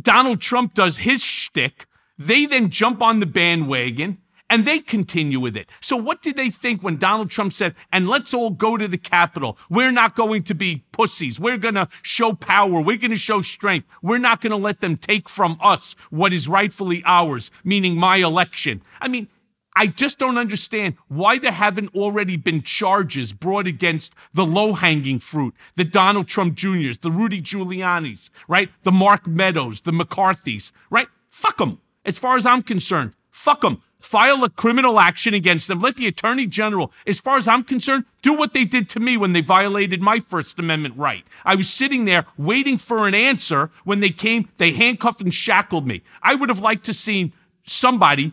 [0.00, 1.86] Donald Trump does his shtick
[2.20, 4.18] they then jump on the bandwagon
[4.50, 5.70] and they continue with it.
[5.80, 8.98] So, what did they think when Donald Trump said, and let's all go to the
[8.98, 9.56] Capitol?
[9.70, 11.40] We're not going to be pussies.
[11.40, 12.80] We're going to show power.
[12.80, 13.86] We're going to show strength.
[14.02, 18.16] We're not going to let them take from us what is rightfully ours, meaning my
[18.16, 18.82] election.
[19.00, 19.28] I mean,
[19.76, 25.20] I just don't understand why there haven't already been charges brought against the low hanging
[25.20, 28.68] fruit, the Donald Trump Jr.'s, the Rudy Giuliani's, right?
[28.82, 31.06] The Mark Meadows, the McCarthy's, right?
[31.30, 31.80] Fuck them.
[32.04, 33.82] As far as I'm concerned, fuck them.
[34.00, 35.78] File a criminal action against them.
[35.80, 39.16] Let the attorney general, as far as I'm concerned, do what they did to me
[39.16, 41.24] when they violated my First Amendment right.
[41.44, 43.70] I was sitting there waiting for an answer.
[43.84, 46.02] When they came, they handcuffed and shackled me.
[46.22, 47.32] I would have liked to seen
[47.66, 48.32] somebody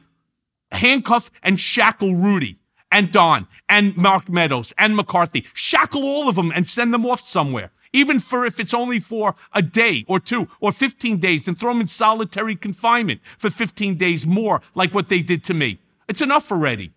[0.72, 2.60] handcuff and shackle Rudy
[2.92, 5.46] and Don and Mark Meadows and McCarthy.
[5.54, 9.36] Shackle all of them and send them off somewhere even for if it's only for
[9.54, 13.96] a day or two or 15 days, and throw them in solitary confinement for 15
[13.96, 15.80] days more, like what they did to me.
[16.08, 16.94] It's enough already.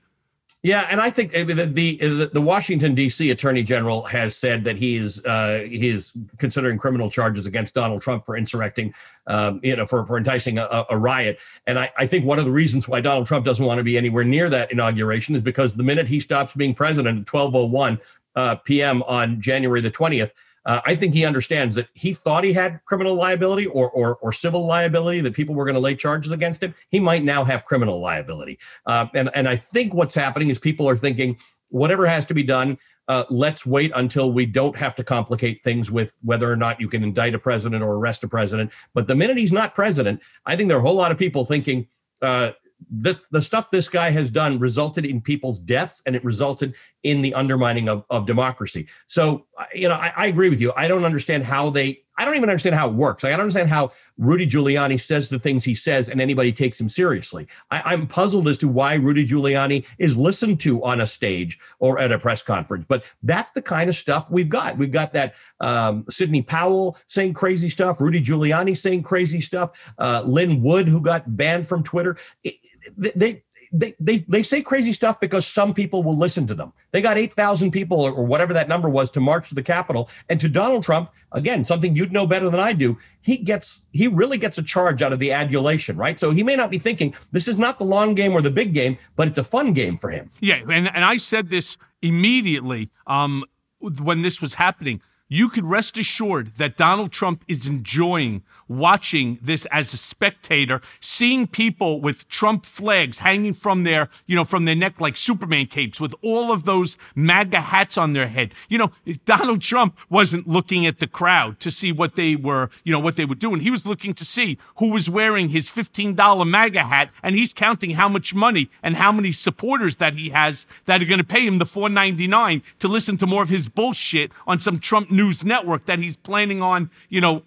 [0.62, 3.30] Yeah, and I think the the, the Washington D.C.
[3.30, 8.02] Attorney General has said that he is uh, he is considering criminal charges against Donald
[8.02, 8.92] Trump for insurrecting,
[9.26, 11.38] um, you know, for for enticing a, a riot.
[11.66, 13.96] And I, I think one of the reasons why Donald Trump doesn't want to be
[13.96, 17.98] anywhere near that inauguration is because the minute he stops being president at 12:01
[18.36, 19.02] uh, p.m.
[19.04, 20.30] on January the 20th,
[20.66, 24.32] Uh, I think he understands that he thought he had criminal liability or or, or
[24.32, 26.74] civil liability that people were going to lay charges against him.
[26.90, 30.88] He might now have criminal liability, uh, and and I think what's happening is people
[30.88, 31.38] are thinking
[31.68, 32.78] whatever has to be done.
[33.08, 36.86] Uh, let's wait until we don't have to complicate things with whether or not you
[36.86, 38.70] can indict a president or arrest a president.
[38.94, 41.44] But the minute he's not president, I think there are a whole lot of people
[41.44, 41.88] thinking
[42.22, 42.52] uh,
[42.88, 47.22] the, the stuff this guy has done resulted in people's deaths and it resulted in
[47.22, 48.86] the undermining of, of democracy.
[49.06, 50.72] So, you know, I, I agree with you.
[50.76, 53.24] I don't understand how they, I don't even understand how it works.
[53.24, 56.90] I don't understand how Rudy Giuliani says the things he says and anybody takes him
[56.90, 57.46] seriously.
[57.70, 61.98] I, I'm puzzled as to why Rudy Giuliani is listened to on a stage or
[61.98, 62.84] at a press conference.
[62.86, 64.76] But that's the kind of stuff we've got.
[64.76, 70.22] We've got that um, Sidney Powell saying crazy stuff, Rudy Giuliani saying crazy stuff, uh,
[70.26, 72.18] Lin Wood, who got banned from Twitter.
[72.44, 72.56] It,
[72.96, 76.72] they, they they they say crazy stuff because some people will listen to them.
[76.90, 80.08] They got 8,000 people or, or whatever that number was to march to the Capitol.
[80.28, 84.08] And to Donald Trump, again, something you'd know better than I do, he gets he
[84.08, 86.18] really gets a charge out of the adulation, right?
[86.18, 88.74] So he may not be thinking this is not the long game or the big
[88.74, 90.30] game, but it's a fun game for him.
[90.40, 93.44] Yeah, and and I said this immediately um,
[93.80, 95.00] when this was happening.
[95.32, 101.46] You could rest assured that Donald Trump is enjoying watching this as a spectator, seeing
[101.46, 106.00] people with Trump flags hanging from their, you know, from their neck like Superman capes
[106.00, 108.54] with all of those MAGA hats on their head.
[108.68, 108.92] You know,
[109.24, 113.16] Donald Trump wasn't looking at the crowd to see what they were, you know, what
[113.16, 113.60] they were doing.
[113.60, 117.90] He was looking to see who was wearing his $15 MAGA hat and he's counting
[117.90, 121.44] how much money and how many supporters that he has that are going to pay
[121.44, 125.84] him the 499 to listen to more of his bullshit on some Trump news network
[125.84, 127.42] that he's planning on, you know,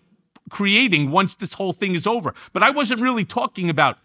[0.50, 2.34] creating once this whole thing is over.
[2.54, 3.98] But I wasn't really talking about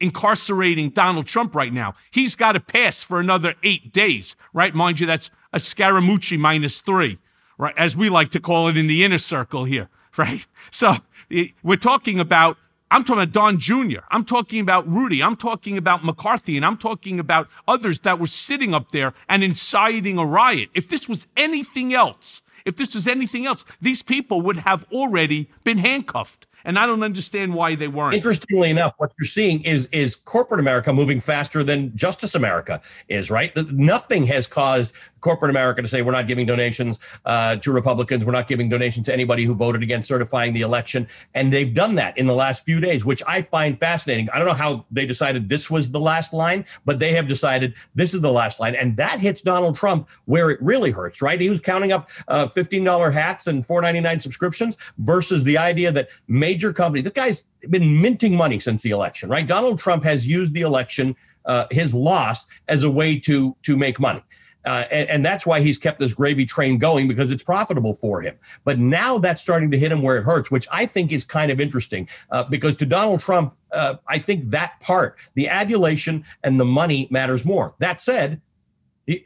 [0.00, 1.94] incarcerating Donald Trump right now.
[2.12, 4.72] He's got to pass for another eight days, right?
[4.72, 7.18] Mind you, that's a Scaramucci minus three,
[7.58, 7.74] right?
[7.76, 10.46] As we like to call it in the inner circle here, right?
[10.70, 10.98] So
[11.30, 12.56] eh, we're talking about.
[12.90, 14.00] I'm talking about Don Jr.
[14.10, 15.22] I'm talking about Rudy.
[15.22, 16.56] I'm talking about McCarthy.
[16.56, 20.70] And I'm talking about others that were sitting up there and inciting a riot.
[20.72, 25.50] If this was anything else, if this was anything else, these people would have already
[25.64, 26.46] been handcuffed.
[26.64, 28.14] And I don't understand why they weren't.
[28.14, 33.30] Interestingly enough, what you're seeing is is corporate America moving faster than Justice America is.
[33.30, 33.56] Right?
[33.72, 38.32] Nothing has caused corporate America to say we're not giving donations uh, to Republicans, we're
[38.32, 42.16] not giving donations to anybody who voted against certifying the election, and they've done that
[42.18, 44.28] in the last few days, which I find fascinating.
[44.30, 47.74] I don't know how they decided this was the last line, but they have decided
[47.94, 51.22] this is the last line, and that hits Donald Trump where it really hurts.
[51.22, 51.40] Right?
[51.40, 56.08] He was counting up uh, fifteen dollar hats and $4.99 subscriptions versus the idea that
[56.26, 57.04] major companies.
[57.04, 59.28] This guy's been minting money since the election.
[59.28, 59.46] Right?
[59.46, 61.16] Donald Trump has used the election.
[61.44, 64.22] Uh, his loss as a way to to make money.
[64.64, 68.20] Uh, and, and, that's why he's kept this gravy train going because it's profitable for
[68.20, 68.36] him.
[68.64, 71.50] But now that's starting to hit him where it hurts, which I think is kind
[71.52, 76.58] of interesting uh, because to Donald Trump, uh, I think that part, the adulation and
[76.58, 77.74] the money matters more.
[77.78, 78.40] That said,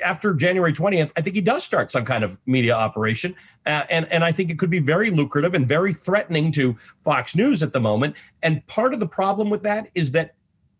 [0.05, 3.35] after January 20th, I think he does start some kind of media operation.
[3.66, 7.35] Uh, and, and I think it could be very lucrative and very threatening to Fox
[7.35, 8.16] News at the moment.
[8.43, 10.35] And part of the problem with that is that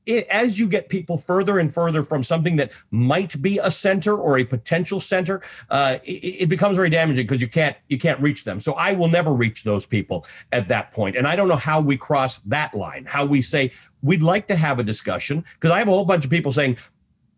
[0.07, 4.17] it, as you get people further and further from something that might be a center
[4.17, 8.21] or a potential center, uh, it, it, becomes very damaging because you can't you can't
[8.21, 8.61] reach them.
[8.61, 11.81] So I will never reach those people at that point, and I don't know how
[11.81, 13.05] we cross that line.
[13.05, 13.73] How we say
[14.03, 16.79] we'd like to have a discussion because I have a whole bunch of people saying.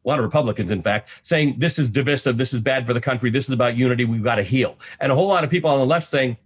[0.06, 3.00] A lot of Republicans, in fact, saying this is divisive, this is bad for the
[3.00, 4.78] country, this is about unity, we've got to heal.
[5.00, 6.36] And a whole lot of people on the left saying,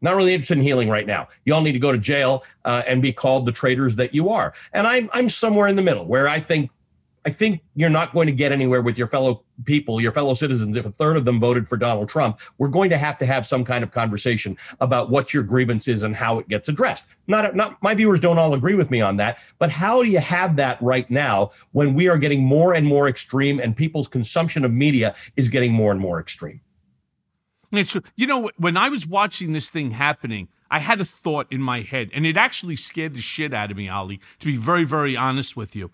[0.00, 1.28] not really interested in healing right now.
[1.44, 4.30] You all need to go to jail uh, and be called the traitors that you
[4.30, 4.54] are.
[4.72, 6.70] And I'm I'm somewhere in the middle where I think
[7.26, 10.76] I think you're not going to get anywhere with your fellow people, your fellow citizens.
[10.76, 13.44] If a third of them voted for Donald Trump, we're going to have to have
[13.44, 17.04] some kind of conversation about what your grievance is and how it gets addressed.
[17.26, 20.20] Not, not my viewers don't all agree with me on that, but how do you
[20.20, 24.64] have that right now when we are getting more and more extreme and people's consumption
[24.64, 26.60] of media is getting more and more extreme?
[27.78, 31.62] It's you know when I was watching this thing happening, I had a thought in
[31.62, 34.20] my head, and it actually scared the shit out of me, Ali.
[34.40, 35.90] To be very, very honest with you,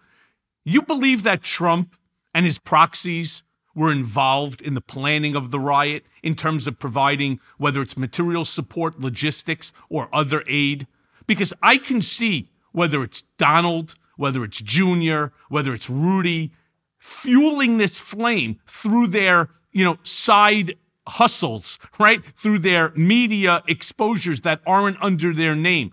[0.64, 1.96] you believe that Trump
[2.34, 3.42] and his proxies
[3.74, 8.44] were involved in the planning of the riot in terms of providing whether it's material
[8.44, 10.86] support, logistics, or other aid?
[11.26, 16.52] Because I can see whether it's Donald, whether it's Junior, whether it's Rudy,
[16.98, 20.76] fueling this flame through their you know side
[21.06, 22.24] hustles, right?
[22.24, 25.92] Through their media exposures that aren't under their name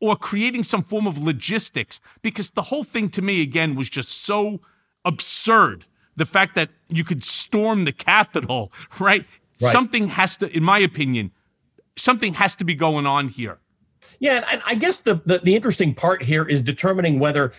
[0.00, 4.10] or creating some form of logistics because the whole thing to me again was just
[4.10, 4.60] so
[5.04, 5.84] absurd.
[6.16, 9.24] The fact that you could storm the Capitol, right?
[9.60, 9.72] right?
[9.72, 11.32] Something has to, in my opinion,
[11.96, 13.58] something has to be going on here.
[14.20, 17.52] Yeah, and I guess the, the, the interesting part here is determining whether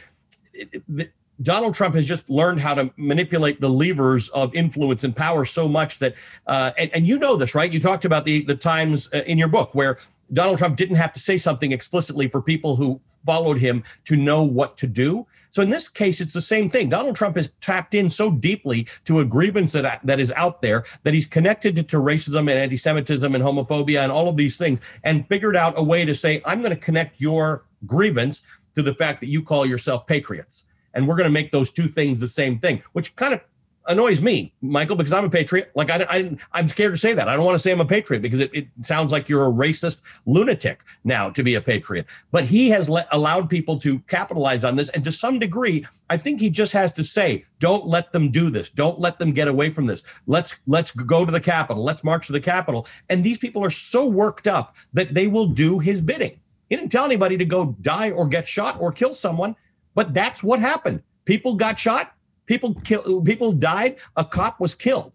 [1.42, 5.68] Donald Trump has just learned how to manipulate the levers of influence and power so
[5.68, 6.16] much that,
[6.48, 7.72] uh, and, and you know this, right?
[7.72, 9.98] You talked about the the times uh, in your book where
[10.34, 14.44] Donald Trump didn't have to say something explicitly for people who followed him to know
[14.44, 15.26] what to do.
[15.52, 16.90] So in this case, it's the same thing.
[16.90, 20.86] Donald Trump has tapped in so deeply to a grievance that, that is out there
[21.04, 24.80] that he's connected to, to racism and anti-Semitism and homophobia and all of these things
[25.04, 28.42] and figured out a way to say, I'm going to connect your grievance
[28.76, 30.66] to the fact that you call yourself patriots.
[31.00, 33.40] And we're going to make those two things the same thing, which kind of
[33.88, 35.72] annoys me, Michael, because I'm a patriot.
[35.76, 37.30] Like I, I, I'm scared to say that.
[37.30, 39.50] I don't want to say I'm a patriot because it, it sounds like you're a
[39.50, 42.06] racist lunatic now to be a patriot.
[42.34, 46.18] But he has let, allowed people to capitalize on this, and to some degree, I
[46.18, 48.70] think he just has to say, "Don't let them do this.
[48.70, 50.04] Don't let them get away from this.
[50.28, 51.82] Let's let's go to the Capitol.
[51.82, 55.48] Let's march to the Capitol." And these people are so worked up that they will
[55.48, 56.42] do his bidding.
[56.70, 59.56] He didn't tell anybody to go die or get shot or kill someone,
[59.96, 61.04] but that's what happened.
[61.26, 62.14] People got shot
[62.50, 63.98] People kill, people died.
[64.16, 65.14] A cop was killed.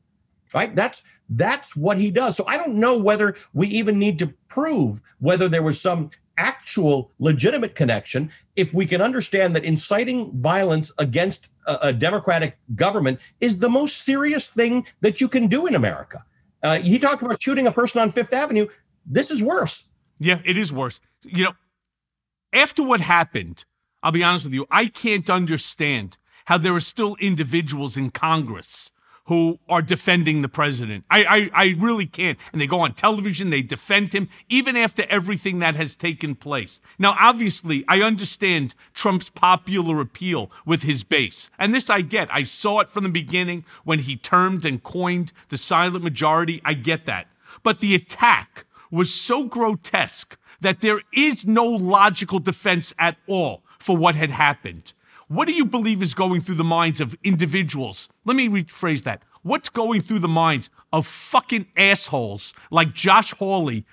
[0.55, 0.73] Right?
[0.73, 2.37] That's that's what he does.
[2.37, 7.11] So I don't know whether we even need to prove whether there was some actual
[7.19, 13.59] legitimate connection if we can understand that inciting violence against a, a democratic government is
[13.59, 16.25] the most serious thing that you can do in America.
[16.63, 18.69] Uh, he talked about shooting a person on Fifth Avenue.
[19.05, 19.87] This is worse.
[20.21, 21.01] Yeah, it is worse.
[21.25, 21.53] You know,
[22.53, 23.65] after what happened,
[24.05, 28.91] I'll be honest with you, I can't understand how there are still individuals in Congress
[29.29, 31.05] who are defending the president.
[31.11, 32.39] I, I, I really can't.
[32.53, 36.83] And they go on television, they defend him, even after everything that has taken place.
[36.99, 41.49] Now, obviously, I understand Trump's popular appeal with his base.
[41.59, 42.29] And this I get.
[42.31, 46.61] I saw it from the beginning when he termed and coined the silent majority.
[46.63, 47.27] I get that.
[47.63, 53.95] But the attack was so grotesque that there is no logical defense at all for
[53.95, 54.95] what had happened.
[55.29, 58.09] What do you believe is going through the minds of individuals?
[58.25, 59.23] Let me rephrase that.
[59.43, 63.85] What's going through the minds of fucking assholes like Josh Hawley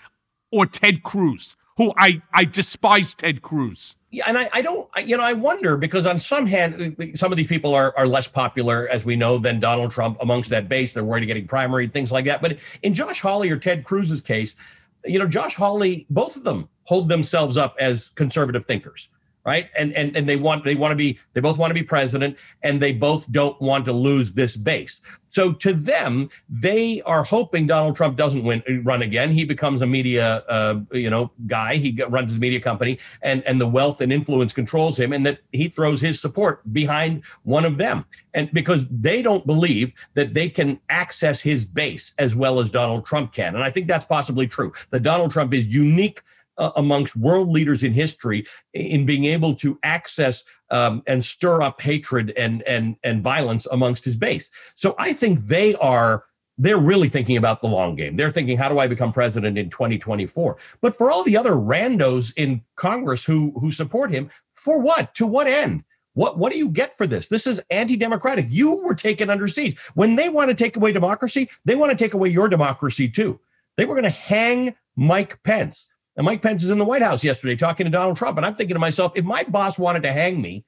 [0.49, 3.97] or Ted Cruz, who I, I despise Ted Cruz?
[4.11, 7.37] Yeah, and I, I don't, you know, I wonder because on some hand, some of
[7.37, 10.93] these people are, are less popular, as we know, than Donald Trump amongst that base.
[10.93, 12.41] They're worried of getting primary, things like that.
[12.41, 14.55] But in Josh Hawley or Ted Cruz's case,
[15.03, 19.09] you know, Josh Hawley, both of them hold themselves up as conservative thinkers
[19.43, 19.69] right?
[19.75, 22.37] And and and they want they want to be they both want to be president
[22.61, 25.01] and they both don't want to lose this base.
[25.29, 29.31] So to them they are hoping donald trump doesn't win run again.
[29.31, 31.75] He becomes a media uh, you know guy.
[31.75, 35.39] He runs his media company and and the wealth and influence controls him and that
[35.51, 38.05] he throws his support behind one of them.
[38.33, 43.05] And because they don't believe that they can access his base as well as donald
[43.05, 43.55] trump can.
[43.55, 46.21] And i think that's possibly true that donald trump is unique
[46.62, 51.82] uh, amongst world leaders in history in being able to access um, and stir up
[51.82, 54.49] hatred and and and violence amongst his base.
[54.76, 56.26] So I think they are
[56.57, 58.16] they're really thinking about the long game.
[58.16, 60.57] They're thinking, how do I become president in 2024?
[60.82, 65.16] But for all the other randos in Congress who who support him, for what?
[65.16, 65.84] To what end?
[66.14, 67.28] What what do you get for this?
[67.28, 68.47] This is anti-democratic.
[68.49, 69.80] You were taken under siege.
[69.95, 73.39] When they want to take away democracy, they want to take away your democracy too.
[73.78, 75.88] They were going to hang Mike Pence.
[76.22, 78.38] And Mike Pence is in the White House yesterday talking to Donald Trump.
[78.38, 80.63] And I'm thinking to myself, if my boss wanted to hang me,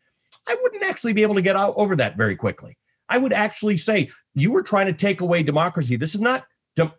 [0.47, 2.75] I wouldn't actually be able to get out over that very quickly.
[3.07, 5.95] I would actually say, you were trying to take away democracy.
[5.95, 6.91] This is not de-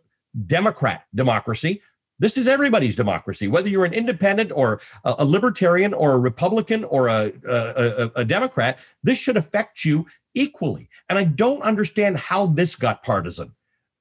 [0.47, 1.83] Democrat democracy.
[2.21, 6.85] This is everybody's democracy, whether you're an independent or a, a libertarian or a Republican
[6.85, 8.79] or a, a, a Democrat.
[9.03, 10.89] This should affect you equally.
[11.09, 13.53] And I don't understand how this got partisan.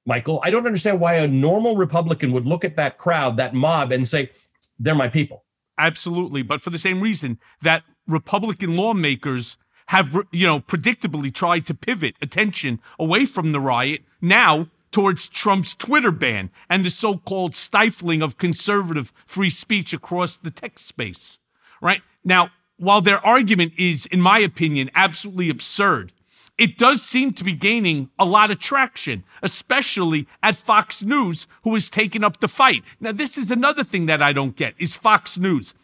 [0.06, 0.38] Michael.
[0.44, 4.06] I don't understand why a normal Republican would look at that crowd, that mob, and
[4.06, 4.30] say,
[4.78, 5.44] they're my people.
[5.78, 6.42] Absolutely.
[6.42, 12.14] But for the same reason that Republican lawmakers have, you know, predictably tried to pivot
[12.22, 18.22] attention away from the riot now towards Trump's Twitter ban and the so called stifling
[18.22, 21.38] of conservative free speech across the tech space.
[21.82, 22.02] Right?
[22.22, 26.12] Now, while their argument is, in my opinion, absolutely absurd,
[26.56, 31.74] it does seem to be gaining a lot of traction, especially at Fox News, who
[31.74, 32.82] has taken up the fight.
[33.00, 35.74] Now, this is another thing that I don't get is Fox News.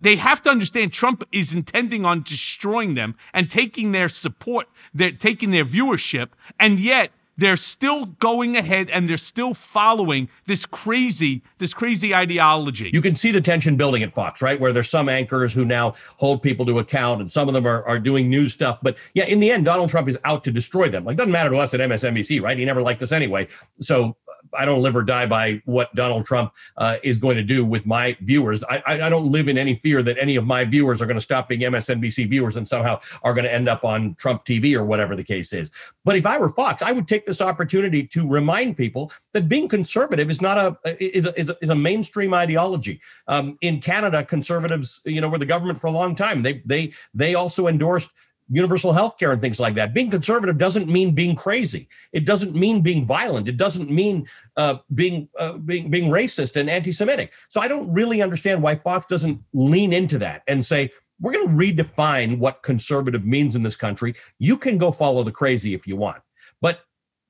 [0.00, 5.12] They have to understand Trump is intending on destroying them and taking their support, they're
[5.12, 11.42] taking their viewership, and yet they're still going ahead and they're still following this crazy
[11.58, 12.90] this crazy ideology.
[12.92, 14.58] You can see the tension building at fox right?
[14.58, 17.84] Where there's some anchors who now hold people to account and some of them are,
[17.84, 18.78] are doing news stuff.
[18.82, 21.04] But yeah in the end donald trump is out to destroy them.
[21.04, 22.58] Like doesn't matter to us at msnbc right?
[22.58, 23.48] He never liked us anyway.
[23.80, 24.16] So
[24.56, 27.86] I don't live or die by what Donald Trump uh, is going to do with
[27.86, 28.62] my viewers.
[28.64, 31.20] I, I, don't live in any fear that any of my viewers are going to
[31.20, 34.84] stop being MSNBC viewers and somehow are going to end up on Trump TV or
[34.84, 35.70] whatever the case is.
[36.04, 39.68] But if I were Fox, I would take this opportunity to remind people that being
[39.68, 43.00] conservative is not a is a, is a, is a mainstream ideology.
[43.28, 46.42] Um, in Canada, conservatives, you know, were the government for a long time.
[46.42, 48.10] They they they also endorsed
[48.50, 49.94] universal health care and things like that.
[49.94, 51.88] Being conservative doesn't mean being crazy.
[52.12, 53.48] It doesn't mean being violent.
[53.48, 57.32] It doesn't mean uh, being uh, being being racist and anti-Semitic.
[57.48, 60.90] So I don't really understand why Fox doesn't lean into that and say
[61.20, 64.14] we're going to redefine what conservative means in this country.
[64.38, 66.22] You can go follow the crazy if you want,
[66.60, 66.80] but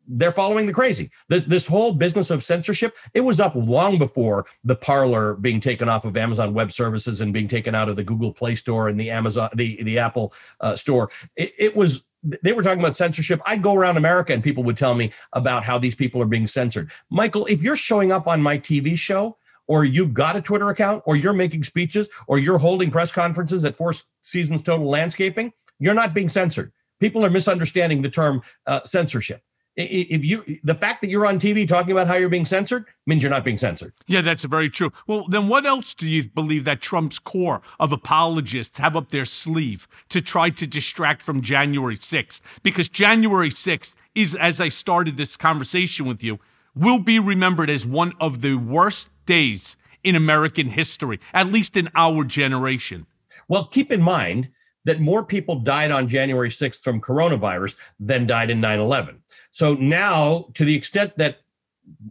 [0.07, 1.11] they're following the crazy.
[1.29, 5.89] This, this whole business of censorship, it was up long before the Parler being taken
[5.89, 8.99] off of Amazon Web Services and being taken out of the Google Play Store and
[8.99, 11.11] the Amazon, the the Apple uh, Store.
[11.37, 12.05] It, it was
[12.43, 13.41] they were talking about censorship.
[13.45, 16.47] I'd go around America and people would tell me about how these people are being
[16.47, 16.91] censored.
[17.11, 19.37] Michael, if you're showing up on my TV show,
[19.67, 23.65] or you've got a Twitter account, or you're making speeches, or you're holding press conferences
[23.65, 26.71] at Four Seasons Total Landscaping, you're not being censored.
[27.01, 29.43] People are misunderstanding the term uh, censorship
[29.77, 33.23] if you the fact that you're on TV talking about how you're being censored means
[33.23, 33.93] you're not being censored.
[34.07, 34.93] Yeah, that's very true.
[35.07, 39.25] Well, then what else do you believe that Trump's core of apologists have up their
[39.25, 42.41] sleeve to try to distract from January 6th?
[42.63, 46.39] Because January 6th is as I started this conversation with you,
[46.75, 51.89] will be remembered as one of the worst days in American history, at least in
[51.95, 53.07] our generation.
[53.49, 54.51] Well, keep in mind
[54.85, 59.23] that more people died on January 6th from coronavirus than died in 9 11.
[59.55, 61.37] So now, to the extent that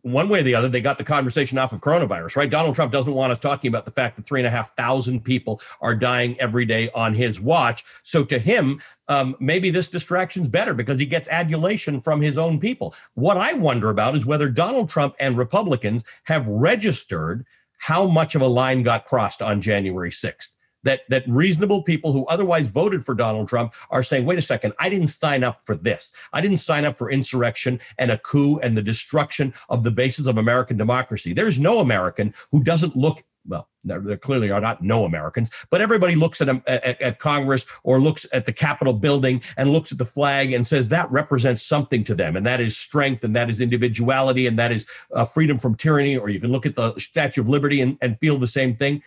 [0.02, 2.50] one way or the other, they got the conversation off of coronavirus, right?
[2.50, 5.26] Donald Trump doesn't want us talking about the fact that three and a half thousand
[5.26, 7.84] people are dying every day on his watch.
[8.02, 12.62] So to him, um, maybe this distraction's better because he gets adulation from his own
[12.62, 12.96] people.
[13.16, 17.46] What I wonder about is whether Donald Trump and Republicans have registered
[17.78, 20.52] how much of a line got crossed on January 6th
[20.84, 24.74] that that reasonable people who otherwise voted for Donald Trump are saying, wait a second,
[24.80, 26.12] I didn't sign up for this.
[26.32, 30.28] I didn't sign up for insurrection and a coup and the destruction of the basis
[30.28, 31.34] of American democracy.
[31.34, 36.16] There's no American who doesn't look well, there, clearly are not no Americans, but everybody
[36.16, 40.06] looks at, at, at Congress or looks at the Capitol building and looks at the
[40.06, 43.60] flag and says that represents something to them, and that is strength, and that is
[43.60, 46.18] individuality, and that is uh, freedom from tyranny.
[46.18, 49.04] Or you can look at the Statue of Liberty and, and feel the same thing.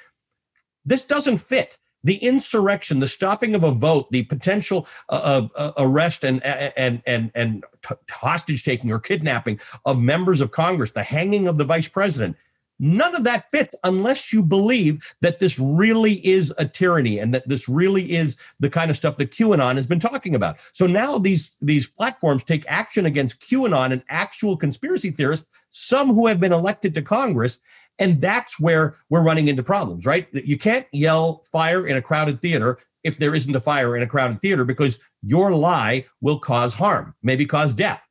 [0.87, 1.77] This doesn't fit.
[2.05, 7.03] The insurrection, the stopping of a vote, the potential uh, uh, uh arrest and and
[7.05, 7.65] and and
[8.09, 12.37] hostage taking or kidnapping of members of Congress, the hanging of the vice president.
[12.79, 17.49] None of that fits unless you believe that this really is a tyranny and that
[17.49, 20.59] this really is the kind of stuff that QAnon has been talking about.
[20.73, 26.27] So now these these platforms take action against QAnon and actual conspiracy theorists, some who
[26.27, 27.59] have been elected to Congress,
[27.99, 30.29] and that's where we're running into problems, right?
[30.33, 34.07] You can't yell fire in a crowded theater if there isn't a fire in a
[34.07, 38.07] crowded theater because your lie will cause harm, maybe cause death.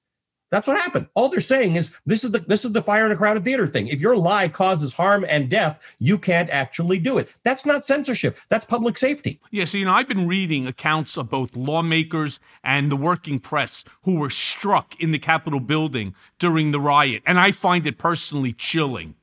[0.52, 1.08] That's what happened.
[1.16, 3.68] All they're saying is this is the this is the fire in a crowded theater
[3.68, 3.88] thing.
[3.88, 7.30] If your lie causes harm and death, you can't actually do it.
[7.44, 8.38] That's not censorship.
[8.50, 9.42] That's public safety.
[9.52, 13.84] Yeah, so you know, I've been reading accounts of both lawmakers and the working press
[14.04, 18.54] who were struck in the Capitol building during the riot, and I find it personally
[18.54, 19.16] chilling.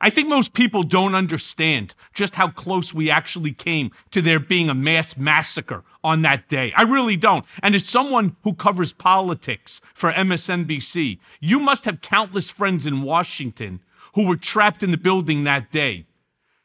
[0.00, 4.68] I think most people don't understand just how close we actually came to there being
[4.68, 6.72] a mass massacre on that day.
[6.76, 7.44] I really don't.
[7.62, 13.80] And as someone who covers politics for MSNBC, you must have countless friends in Washington
[14.14, 16.06] who were trapped in the building that day.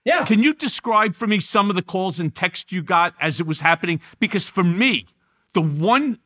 [0.06, 0.26] Yeah.
[0.26, 3.48] Can you describe for me some of the calls and texts you got as it
[3.48, 4.02] was happening?
[4.20, 5.08] Because for me,
[5.54, 6.20] the one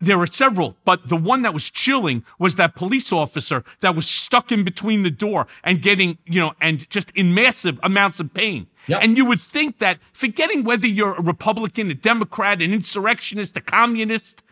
[0.00, 4.08] there were several, but the one that was chilling was that police officer that was
[4.08, 8.32] stuck in between the door and getting, you know, and just in massive amounts of
[8.32, 8.66] pain.
[8.86, 9.00] Yep.
[9.02, 13.60] And you would think that forgetting whether you're a Republican, a Democrat, an insurrectionist, a
[13.60, 14.42] communist,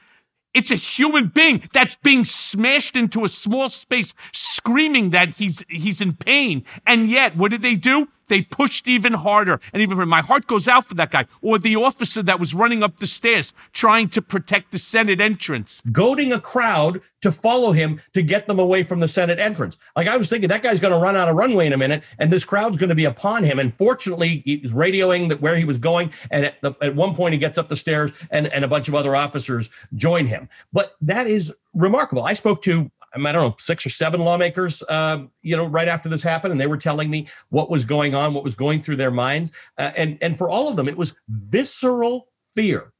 [0.53, 6.01] it's a human being that's being smashed into a small space, screaming that he's he's
[6.01, 6.65] in pain.
[6.87, 8.09] And yet, what did they do?
[8.29, 9.61] They pushed even harder.
[9.73, 11.27] And even my heart goes out for that guy.
[11.43, 15.83] Or the officer that was running up the stairs trying to protect the Senate entrance.
[15.93, 19.77] Goading a crowd to follow him to get them away from the Senate entrance.
[19.97, 22.05] Like I was thinking, that guy's going to run out of runway in a minute,
[22.19, 23.59] and this crowd's going to be upon him.
[23.59, 26.13] And fortunately, he's radioing that where he was going.
[26.31, 28.89] And at, the, at one point, he gets up the stairs, and, and a bunch
[28.89, 30.49] of other officers join him.
[30.73, 32.25] But that is remarkable.
[32.25, 36.09] I spoke to I don't know, six or seven lawmakers, uh, you know, right after
[36.09, 38.97] this happened, and they were telling me what was going on, what was going through
[38.97, 42.93] their minds, uh, and and for all of them, it was visceral fear,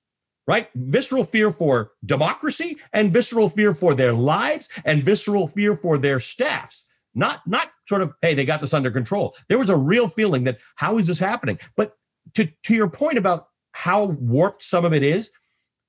[0.47, 0.69] right?
[0.75, 6.21] Visceral fear for democracy, and visceral fear for their lives, and visceral fear for their
[6.21, 6.85] staffs.
[7.15, 9.35] Not not sort of hey they got this under control.
[9.49, 11.59] There was a real feeling that how is this happening?
[11.77, 11.97] But
[12.35, 15.31] to to your point about how warped some of it is,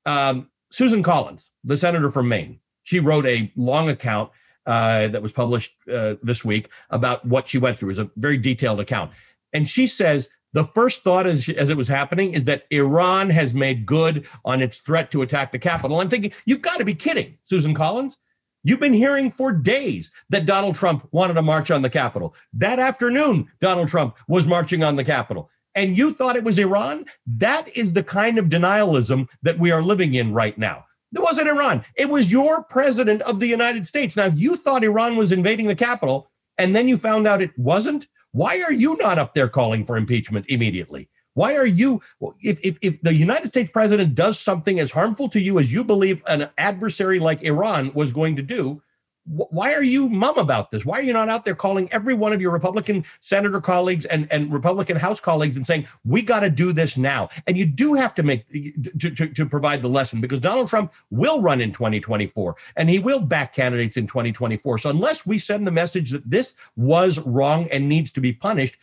[0.06, 2.60] um, Susan Collins, the senator from Maine,
[2.90, 4.32] she wrote a long account
[4.66, 7.92] uh, that was published uh, this week about what she went through.
[7.92, 9.12] It's a very detailed account,
[9.54, 13.54] and she says the first thought as, as it was happening is that Iran has
[13.54, 16.00] made good on its threat to attack the Capitol.
[16.00, 18.18] I'm thinking, you've got to be kidding, Susan Collins.
[18.64, 22.34] You've been hearing for days that Donald Trump wanted to march on the Capitol.
[22.54, 25.52] That afternoon, Donald Trump was marching on the Capitol.
[25.76, 27.06] And you thought it was Iran?
[27.28, 30.86] That is the kind of denialism that we are living in right now.
[31.14, 31.84] It wasn't Iran.
[31.96, 34.16] It was your president of the United States.
[34.16, 37.58] Now, if you thought Iran was invading the Capitol and then you found out it
[37.58, 41.10] wasn't, why are you not up there calling for impeachment immediately?
[41.34, 42.02] Why are you,
[42.42, 45.84] if, if, if the United States president does something as harmful to you as you
[45.84, 48.82] believe an adversary like Iran was going to do,
[49.30, 50.86] why are you mum about this?
[50.86, 54.28] Why are you not out there calling every one of your Republican senator colleagues and,
[54.32, 57.30] and Republican House colleagues and saying, we got to do this now?
[57.46, 58.50] And you do have to make
[58.98, 62.98] to, to, to, provide the lesson because Donald Trump will run in 2024 and he
[62.98, 64.80] will back candidates in 2024.
[64.80, 68.78] So unless we send the message that this was wrong and needs to be punished,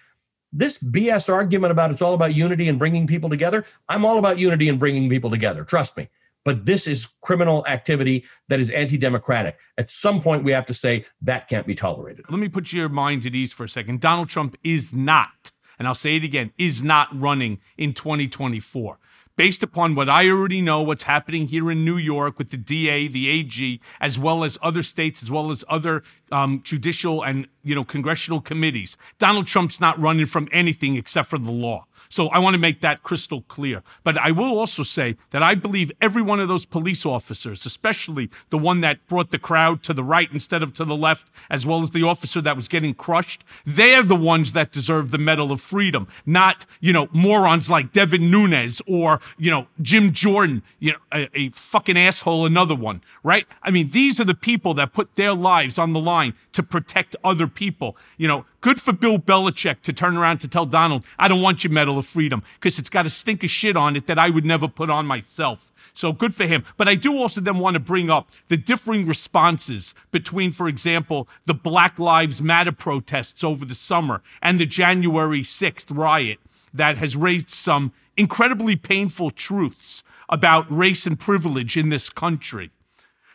[0.52, 4.38] this BS argument about it's all about unity and bringing people together, I'm all about
[4.38, 5.64] unity and bringing people together.
[5.64, 6.08] Trust me
[6.46, 9.58] but this is criminal activity that is anti-democratic.
[9.78, 12.24] At some point, we have to say that can't be tolerated.
[12.30, 14.00] Let me put your mind at ease for a second.
[14.00, 19.00] Donald Trump is not, and I'll say it again, is not running in 2024
[19.34, 23.08] based upon what I already know, what's happening here in New York with the DA,
[23.08, 27.74] the AG, as well as other states, as well as other um, judicial and you
[27.74, 28.96] know congressional committees.
[29.18, 31.86] Donald Trump's not running from anything except for the law.
[32.08, 33.82] So I want to make that crystal clear.
[34.04, 38.30] But I will also say that I believe every one of those police officers, especially
[38.50, 41.66] the one that brought the crowd to the right instead of to the left, as
[41.66, 45.52] well as the officer that was getting crushed, they're the ones that deserve the Medal
[45.52, 50.92] of Freedom, not, you know, morons like Devin Nunes or, you know, Jim Jordan, you
[50.92, 53.46] know, a, a fucking asshole, another one, right?
[53.62, 57.16] I mean, these are the people that put their lives on the line to protect
[57.24, 57.96] other people.
[58.16, 61.64] You know, good for Bill Belichick to turn around to tell Donald, I don't want
[61.64, 64.30] your Medal of Freedom because it's got a stink of shit on it that I
[64.30, 65.72] would never put on myself.
[65.94, 66.64] So good for him.
[66.76, 71.28] But I do also then want to bring up the differing responses between, for example,
[71.46, 76.38] the Black Lives Matter protests over the summer and the January 6th riot
[76.72, 82.70] that has raised some incredibly painful truths about race and privilege in this country.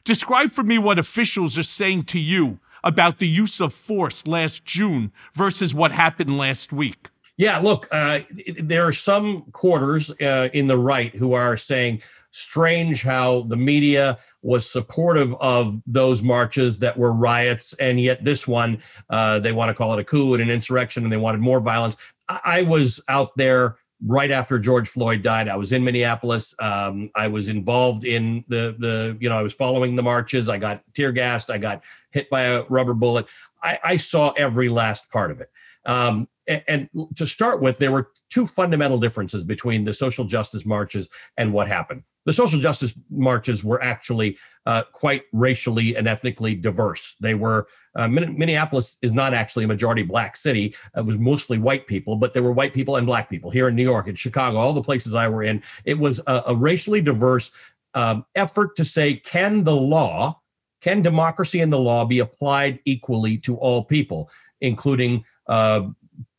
[0.03, 4.65] Describe for me what officials are saying to you about the use of force last
[4.65, 7.10] June versus what happened last week.
[7.41, 8.19] Yeah, look, uh,
[8.59, 14.19] there are some quarters uh, in the right who are saying, strange how the media
[14.43, 18.77] was supportive of those marches that were riots, and yet this one,
[19.09, 21.59] uh, they want to call it a coup and an insurrection, and they wanted more
[21.59, 21.97] violence.
[22.29, 25.47] I, I was out there right after George Floyd died.
[25.47, 26.53] I was in Minneapolis.
[26.59, 30.47] Um, I was involved in the the you know I was following the marches.
[30.47, 31.49] I got tear gassed.
[31.49, 33.25] I got hit by a rubber bullet.
[33.63, 35.49] I, I saw every last part of it.
[35.87, 36.27] Um,
[36.67, 41.51] and, to start with, there were two fundamental differences between the social justice marches and
[41.53, 42.03] what happened.
[42.25, 47.15] The social justice marches were actually uh, quite racially and ethnically diverse.
[47.19, 50.75] They were uh, Minneapolis is not actually a majority black city.
[50.95, 53.75] It was mostly white people, but there were white people and black people here in
[53.75, 55.61] New York, in Chicago, all the places I were in.
[55.83, 57.51] It was a, a racially diverse
[57.93, 60.39] um, effort to say, can the law,
[60.79, 64.29] can democracy and the law be applied equally to all people,
[64.61, 65.89] including uh,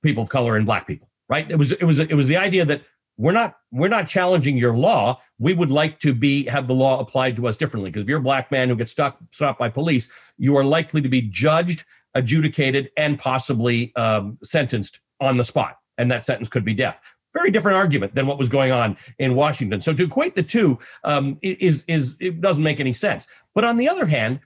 [0.03, 1.09] people of color and black people?
[1.28, 1.50] Right?
[1.50, 2.82] It was it was it was the idea that
[3.16, 6.98] we're not we're not challenging your law we would like to be have the law
[7.00, 9.68] applied to us differently because if you're a black man who gets stopped stopped by
[9.68, 11.84] police you are likely to be judged
[12.14, 17.00] adjudicated and possibly um, sentenced on the spot and that sentence could be death
[17.34, 20.78] very different argument than what was going on in washington so to equate the two
[21.05, 24.40] um, is is it doesn't make any sense but on the other hand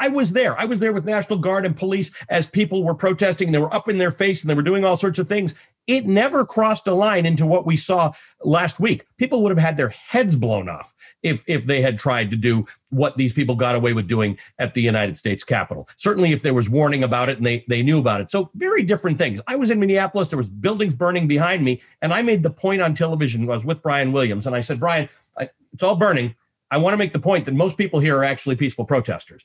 [0.00, 0.58] I was there.
[0.58, 3.52] I was there with National Guard and police as people were protesting.
[3.52, 5.54] They were up in their face and they were doing all sorts of things.
[5.86, 9.04] It never crossed a line into what we saw last week.
[9.18, 12.64] People would have had their heads blown off if, if they had tried to do
[12.88, 15.88] what these people got away with doing at the United States Capitol.
[15.98, 18.30] Certainly, if there was warning about it and they, they knew about it.
[18.30, 19.40] So, very different things.
[19.48, 22.80] I was in Minneapolis, there was buildings burning behind me, and I made the point
[22.80, 23.44] on television.
[23.44, 26.36] I was with Brian Williams, and I said, Brian, I, it's all burning.
[26.70, 29.44] I want to make the point that most people here are actually peaceful protesters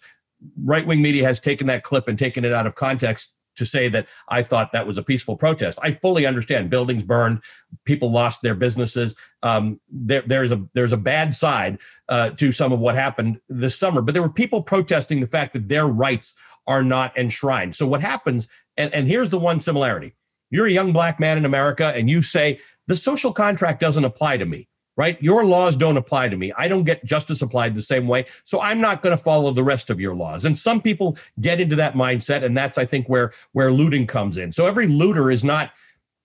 [0.63, 3.87] right wing media has taken that clip and taken it out of context to say
[3.89, 5.79] that I thought that was a peaceful protest.
[5.81, 6.69] I fully understand.
[6.69, 7.41] Buildings burned,
[7.85, 9.15] people lost their businesses.
[9.43, 11.79] Um, there, there's a there's a bad side
[12.09, 15.53] uh, to some of what happened this summer, but there were people protesting the fact
[15.53, 16.35] that their rights
[16.67, 17.75] are not enshrined.
[17.75, 20.15] So what happens, and, and here's the one similarity
[20.51, 24.37] you're a young black man in America, and you say, the social contract doesn't apply
[24.37, 24.67] to me
[24.97, 25.21] right?
[25.21, 26.53] Your laws don't apply to me.
[26.57, 28.25] I don't get justice applied the same way.
[28.43, 30.45] So I'm not going to follow the rest of your laws.
[30.45, 32.43] And some people get into that mindset.
[32.43, 34.51] And that's, I think, where where looting comes in.
[34.51, 35.71] So every looter is not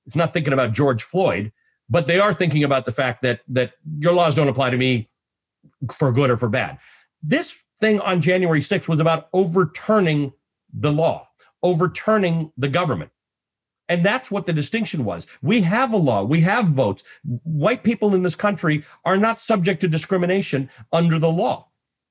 [0.07, 1.53] is not thinking about George Floyd,
[1.89, 5.09] but they are thinking about the fact that that your laws don't apply to me
[5.95, 6.79] for good or for bad.
[7.23, 10.33] This thing on January 6th was about overturning
[10.73, 11.29] the law,
[11.63, 13.11] overturning the government.
[13.91, 15.27] And that's what the distinction was.
[15.43, 17.03] We have a law, we have votes.
[17.43, 21.67] White people in this country are not subject to discrimination under the law.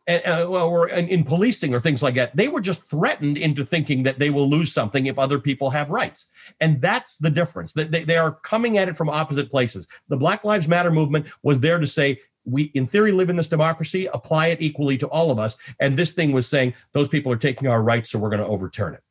[0.10, 2.36] Uh, or in policing or things like that.
[2.36, 5.92] They were just threatened into thinking that they will lose something if other people have
[5.92, 6.26] rights.
[6.60, 7.74] And that's the difference.
[7.74, 9.88] They, they are coming at it from opposite places.
[10.08, 13.48] The Black Lives Matter movement was there to say, we in theory live in this
[13.48, 15.58] democracy, apply it equally to all of us.
[15.80, 18.48] And this thing was saying, those people are taking our rights, so we're going to
[18.48, 19.04] overturn it.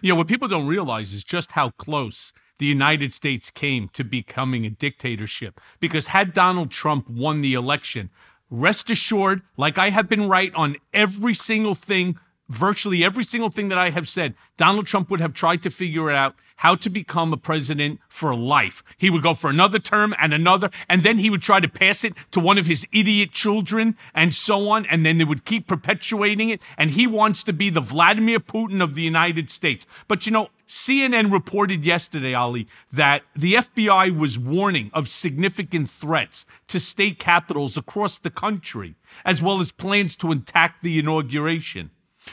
[0.00, 4.04] You know, what people don't realize is just how close the United States came to
[4.04, 5.60] becoming a dictatorship.
[5.80, 8.10] Because had Donald Trump won the election,
[8.50, 12.18] rest assured, like I have been right on every single thing
[12.48, 16.10] virtually every single thing that I have said, Donald Trump would have tried to figure
[16.10, 18.82] out how to become a president for life.
[18.96, 22.02] He would go for another term and another, and then he would try to pass
[22.04, 25.66] it to one of his idiot children and so on, and then they would keep
[25.66, 26.60] perpetuating it.
[26.78, 29.86] And he wants to be the Vladimir Putin of the United States.
[30.08, 36.46] But you know, CNN reported yesterday, Ali, that the FBI was warning of significant threats
[36.68, 41.90] to state capitals across the country, as well as plans to attack the inauguration.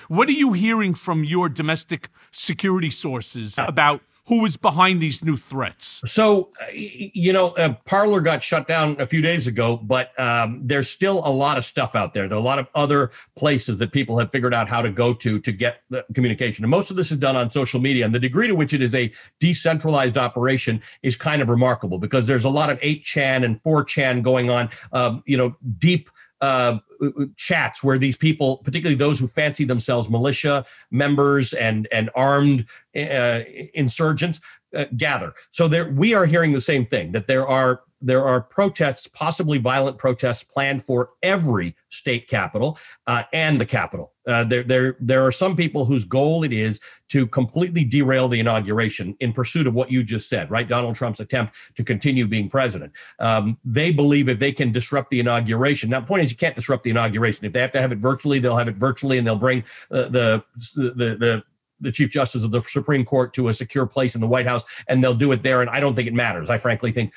[0.07, 5.35] What are you hearing from your domestic security sources about who is behind these new
[5.35, 6.01] threats?
[6.05, 10.61] So, uh, you know, uh, Parler got shut down a few days ago, but um,
[10.63, 12.29] there's still a lot of stuff out there.
[12.29, 15.13] There are a lot of other places that people have figured out how to go
[15.15, 15.81] to to get
[16.13, 16.63] communication.
[16.63, 18.05] And most of this is done on social media.
[18.05, 22.25] And the degree to which it is a decentralized operation is kind of remarkable because
[22.25, 26.09] there's a lot of 8chan and 4chan going on, um, you know, deep
[26.43, 26.77] uh,
[27.37, 32.65] chats where these people, particularly those who fancy themselves militia members and and armed
[32.97, 33.39] uh,
[33.73, 34.41] insurgents,
[34.73, 35.33] uh, gather.
[35.51, 39.57] So there, we are hearing the same thing that there are there are protests, possibly
[39.57, 44.11] violent protests, planned for every state capital uh, and the capital.
[44.27, 48.39] Uh, there, there, there are some people whose goal it is to completely derail the
[48.39, 50.67] inauguration in pursuit of what you just said, right?
[50.67, 52.91] Donald Trump's attempt to continue being president.
[53.19, 55.89] Um, they believe if they can disrupt the inauguration.
[55.89, 57.45] Now, the point is, you can't disrupt the inauguration.
[57.45, 60.09] If they have to have it virtually, they'll have it virtually, and they'll bring uh,
[60.09, 60.43] the
[60.75, 61.43] the the
[61.83, 64.63] the Chief Justice of the Supreme Court to a secure place in the White House,
[64.87, 65.61] and they'll do it there.
[65.61, 66.49] And I don't think it matters.
[66.49, 67.13] I frankly think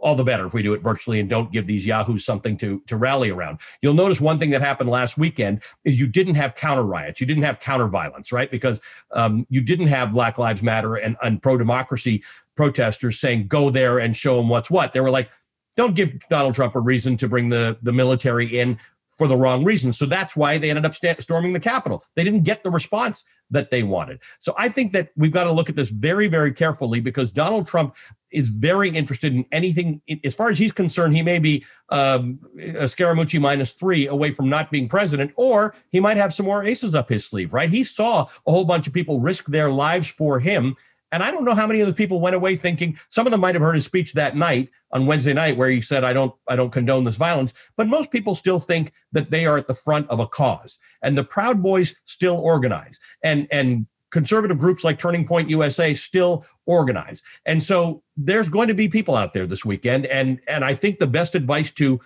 [0.00, 2.80] all the better if we do it virtually and don't give these yahoos something to
[2.86, 3.58] to rally around.
[3.82, 7.26] You'll notice one thing that happened last weekend is you didn't have counter riots, you
[7.26, 8.50] didn't have counter violence, right?
[8.50, 8.80] Because
[9.12, 12.22] um, you didn't have Black Lives Matter and, and pro democracy
[12.56, 14.92] protesters saying go there and show them what's what.
[14.92, 15.30] They were like,
[15.76, 18.78] don't give Donald Trump a reason to bring the the military in
[19.20, 19.98] for the wrong reasons.
[19.98, 22.02] So that's why they ended up st- storming the Capitol.
[22.16, 24.18] They didn't get the response that they wanted.
[24.38, 27.68] So I think that we've got to look at this very, very carefully because Donald
[27.68, 27.94] Trump
[28.30, 30.00] is very interested in anything.
[30.24, 34.48] As far as he's concerned, he may be um, a Scaramucci minus three away from
[34.48, 37.68] not being president, or he might have some more aces up his sleeve, right?
[37.68, 40.76] He saw a whole bunch of people risk their lives for him
[41.12, 43.40] and I don't know how many of those people went away thinking some of them
[43.40, 46.34] might have heard his speech that night on Wednesday night where he said, I don't,
[46.48, 47.52] I don't condone this violence.
[47.76, 50.78] But most people still think that they are at the front of a cause.
[51.02, 52.98] And the Proud Boys still organize.
[53.22, 57.22] And and conservative groups like Turning Point USA still organize.
[57.46, 60.06] And so there's going to be people out there this weekend.
[60.06, 62.00] And and I think the best advice to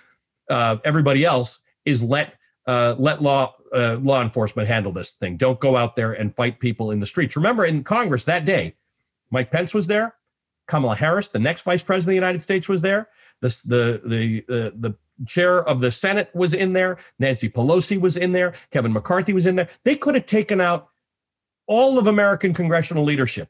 [0.51, 2.35] uh, everybody else is let
[2.67, 5.37] uh, let law uh, law enforcement handle this thing.
[5.37, 7.37] Don't go out there and fight people in the streets.
[7.37, 8.75] Remember, in Congress that day,
[9.31, 10.14] Mike Pence was there.
[10.66, 13.09] Kamala Harris, the next vice president of the United States, was there.
[13.41, 14.95] The, the, the, the,
[15.27, 16.99] chair of the Senate was in there.
[17.20, 18.53] Nancy Pelosi was in there.
[18.73, 19.69] Kevin McCarthy was in there.
[19.85, 20.89] They could have taken out
[21.69, 23.49] all of American congressional leadership.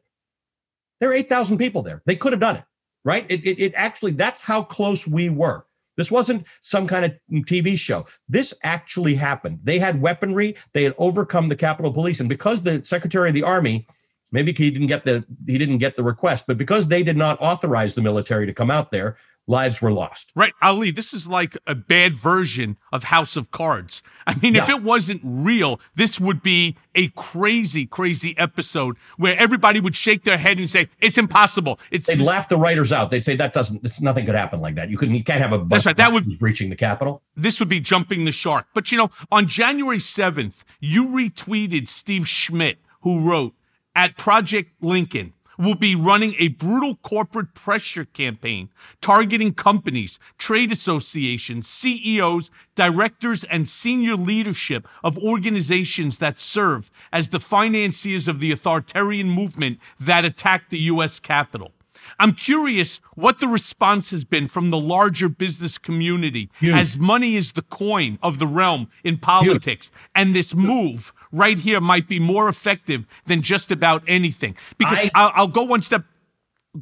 [1.01, 2.03] There are 8,000 people there.
[2.05, 2.65] They could have done it,
[3.03, 3.25] right?
[3.31, 5.65] It, it, it actually, that's how close we were.
[5.97, 8.07] This wasn't some kind of TV show.
[8.29, 9.61] This actually happened.
[9.63, 10.57] They had weaponry.
[10.73, 12.21] They had overcome the Capitol Police.
[12.21, 13.87] And because the Secretary of the Army
[14.35, 17.41] Maybe he didn't get the he didn't get the request, but because they did not
[17.41, 19.17] authorize the military to come out there,
[19.47, 20.33] lives were lost.
[20.35, 24.03] Right, Ali, this is like a bad version of House of Cards.
[24.27, 29.79] I mean, if it wasn't real, this would be a crazy, crazy episode where everybody
[29.81, 33.11] would shake their head and say, "It's impossible." It's They'd this- laugh the writers out.
[33.13, 33.85] They'd say that doesn't.
[33.85, 34.91] It's nothing could happen like that.
[34.91, 35.15] You couldn't.
[35.15, 35.65] You can't have a.
[35.69, 37.23] That's right, that would- reaching the Capitol.
[37.37, 38.67] this would be jumping the shark.
[38.75, 43.55] But you know, on January 7th, you retweeted Steve Schmidt, who wrote,
[43.95, 48.69] at Project Lincoln, will be running a brutal corporate pressure campaign
[49.01, 57.41] targeting companies, trade associations, CEOs, directors, and senior leadership of organizations that serve as the
[57.41, 61.21] financiers of the authoritarian movement that attacked the U.S.
[61.21, 61.73] Capitol.
[62.19, 67.53] I'm curious what the response has been from the larger business community as money is
[67.53, 69.91] the coin of the realm in politics.
[70.15, 74.57] And this move right here might be more effective than just about anything.
[74.79, 76.05] Because I- will I'll go one step.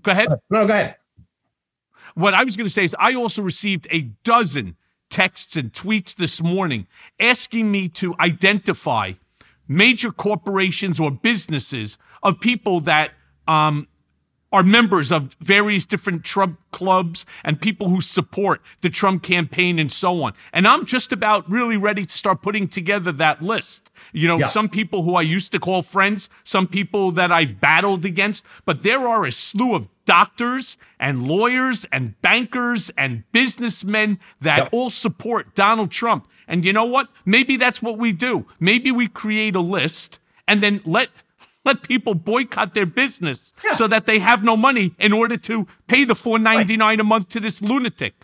[0.02, 0.28] Go ahead.
[0.50, 0.96] No, go ahead.
[2.14, 4.76] What I was going to say is, I also received a dozen
[5.08, 6.86] texts and tweets this morning
[7.18, 9.12] asking me to identify
[9.66, 13.12] major corporations or businesses of people that
[13.48, 13.88] um,
[14.52, 19.90] are members of various different Trump clubs and people who support the Trump campaign and
[19.90, 20.32] so on.
[20.52, 23.90] And I'm just about really ready to start putting together that list.
[24.12, 24.48] You know, Yeah.
[24.48, 28.82] some people who I used to call friends, some people that I've battled against, but
[28.82, 34.68] there are a slew of doctors and lawyers and bankers and businessmen that Yep.
[34.72, 36.26] all support Donald Trump.
[36.48, 37.08] And you know what?
[37.24, 38.44] Maybe that's what we do.
[38.60, 41.08] Maybe we create a list and then let
[41.64, 46.04] let people boycott their business so that they have no money in order to pay
[46.04, 48.14] the 4.99 a month to this lunatic.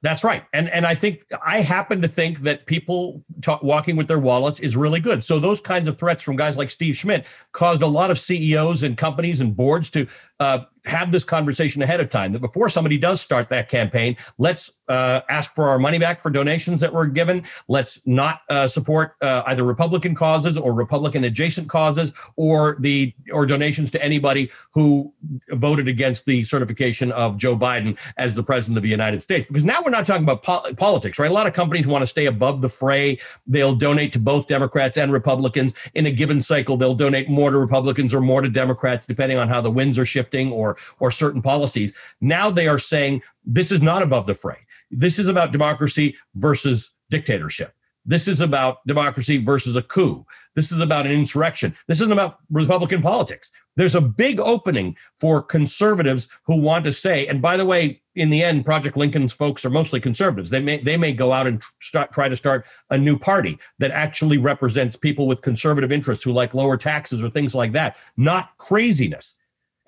[0.00, 4.06] That's right, and and I think I happen to think that people ta- walking with
[4.06, 5.24] their wallets is really good.
[5.24, 8.84] So those kinds of threats from guys like Steve Schmidt caused a lot of CEOs
[8.84, 10.06] and companies and boards to
[10.38, 12.32] uh, have this conversation ahead of time.
[12.32, 16.30] That before somebody does start that campaign, let's uh, ask for our money back for
[16.30, 17.44] donations that were given.
[17.68, 23.44] Let's not uh, support uh, either Republican causes or Republican adjacent causes, or the or
[23.44, 25.12] donations to anybody who
[25.50, 29.46] voted against the certification of Joe Biden as the president of the United States.
[29.46, 31.30] Because now we're not talking about pol- politics, right?
[31.30, 33.18] A lot of companies want to stay above the fray.
[33.46, 36.76] They'll donate to both Democrats and Republicans in a given cycle.
[36.78, 40.06] They'll donate more to Republicans or more to Democrats, depending on how the winds are
[40.06, 41.92] shifting or or certain policies.
[42.20, 44.58] Now they are saying this is not above the fray.
[44.90, 47.74] This is about democracy versus dictatorship.
[48.08, 50.24] This is about democracy versus a coup.
[50.54, 51.76] This is about an insurrection.
[51.88, 53.50] This isn't about Republican politics.
[53.76, 58.30] There's a big opening for conservatives who want to say, and by the way, in
[58.30, 60.48] the end, Project Lincoln's folks are mostly conservatives.
[60.48, 63.90] They may they may go out and start try to start a new party that
[63.90, 68.56] actually represents people with conservative interests who like lower taxes or things like that, not
[68.56, 69.34] craziness.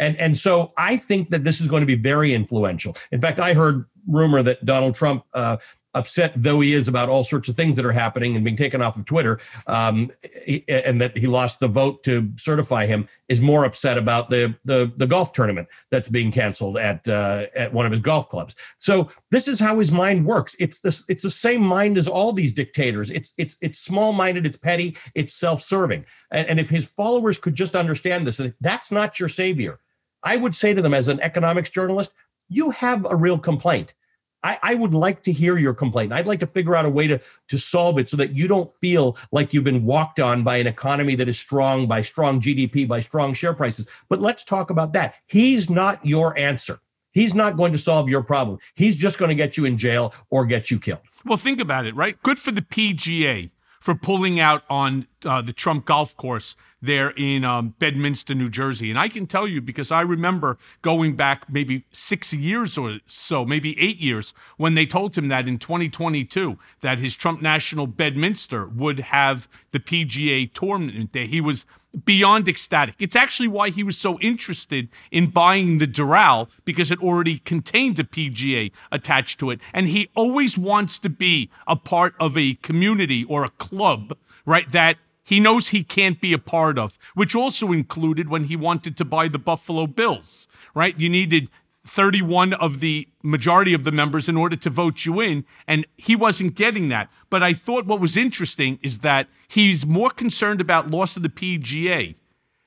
[0.00, 2.96] And and so I think that this is going to be very influential.
[3.12, 5.58] In fact, I heard rumor that Donald Trump, uh,
[5.94, 8.80] upset though he is about all sorts of things that are happening and being taken
[8.80, 10.08] off of Twitter, um,
[10.46, 14.54] he- and that he lost the vote to certify him, is more upset about the
[14.64, 18.54] the, the golf tournament that's being canceled at uh, at one of his golf clubs.
[18.78, 20.56] So this is how his mind works.
[20.58, 23.10] It's this it's the same mind as all these dictators.
[23.10, 24.46] It's it's it's small minded.
[24.46, 24.96] It's petty.
[25.14, 26.06] It's self serving.
[26.30, 29.78] And, and if his followers could just understand this, that that's not your savior.
[30.22, 32.12] I would say to them as an economics journalist,
[32.48, 33.94] you have a real complaint.
[34.42, 36.12] I, I would like to hear your complaint.
[36.12, 38.72] I'd like to figure out a way to, to solve it so that you don't
[38.72, 42.88] feel like you've been walked on by an economy that is strong, by strong GDP,
[42.88, 43.86] by strong share prices.
[44.08, 45.16] But let's talk about that.
[45.26, 46.80] He's not your answer.
[47.12, 48.58] He's not going to solve your problem.
[48.74, 51.00] He's just going to get you in jail or get you killed.
[51.24, 52.20] Well, think about it, right?
[52.22, 57.44] Good for the PGA for pulling out on uh, the Trump golf course there in
[57.44, 58.90] um, Bedminster, New Jersey.
[58.90, 63.44] And I can tell you because I remember going back maybe six years or so,
[63.44, 68.66] maybe eight years, when they told him that in 2022 that his Trump National Bedminster
[68.66, 71.26] would have the PGA tournament there.
[71.26, 71.66] He was
[72.04, 72.94] beyond ecstatic.
[72.98, 77.98] It's actually why he was so interested in buying the Doral because it already contained
[77.98, 79.60] a PGA attached to it.
[79.74, 84.16] And he always wants to be a part of a community or a club,
[84.46, 84.70] right?
[84.70, 84.98] That
[85.30, 89.04] he knows he can't be a part of, which also included when he wanted to
[89.04, 90.98] buy the Buffalo Bills, right?
[90.98, 91.48] You needed
[91.86, 96.16] 31 of the majority of the members in order to vote you in, and he
[96.16, 97.12] wasn't getting that.
[97.30, 101.28] But I thought what was interesting is that he's more concerned about loss of the
[101.28, 102.16] PGA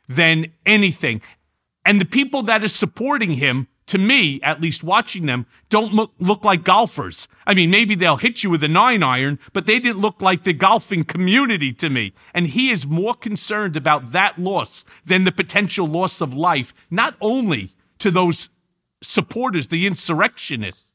[0.07, 1.21] than anything.
[1.83, 6.13] And the people that are supporting him, to me, at least watching them, don't look,
[6.19, 7.27] look like golfers.
[7.45, 10.43] I mean, maybe they'll hit you with a nine iron, but they didn't look like
[10.43, 12.13] the golfing community to me.
[12.33, 17.15] And he is more concerned about that loss than the potential loss of life, not
[17.19, 18.49] only to those
[19.01, 20.93] supporters, the insurrectionists,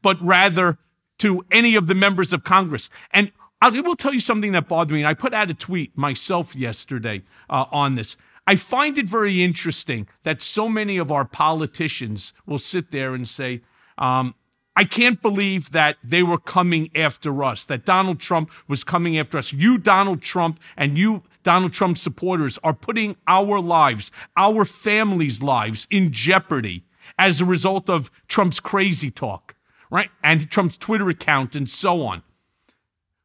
[0.00, 0.78] but rather
[1.18, 2.88] to any of the members of Congress.
[3.10, 5.00] And I will tell you something that bothered me.
[5.00, 8.16] And I put out a tweet myself yesterday uh, on this.
[8.48, 13.28] I find it very interesting that so many of our politicians will sit there and
[13.28, 13.60] say,
[13.98, 14.34] um,
[14.74, 19.36] I can't believe that they were coming after us, that Donald Trump was coming after
[19.36, 19.52] us.
[19.52, 25.86] You, Donald Trump, and you, Donald Trump supporters, are putting our lives, our families' lives
[25.90, 26.84] in jeopardy
[27.18, 29.56] as a result of Trump's crazy talk,
[29.90, 30.08] right?
[30.24, 32.22] And Trump's Twitter account and so on.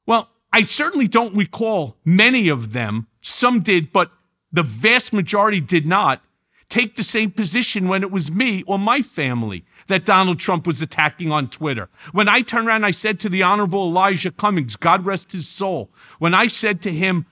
[0.05, 3.07] Well, I certainly don't recall many of them.
[3.21, 4.11] Some did, but
[4.53, 6.21] the vast majority did not
[6.69, 10.81] take the same position when it was me or my family that Donald Trump was
[10.81, 11.89] attacking on Twitter.
[12.13, 15.91] When I turned around, I said to the Honorable Elijah Cummings, God rest his soul,
[16.19, 17.25] when I said to him,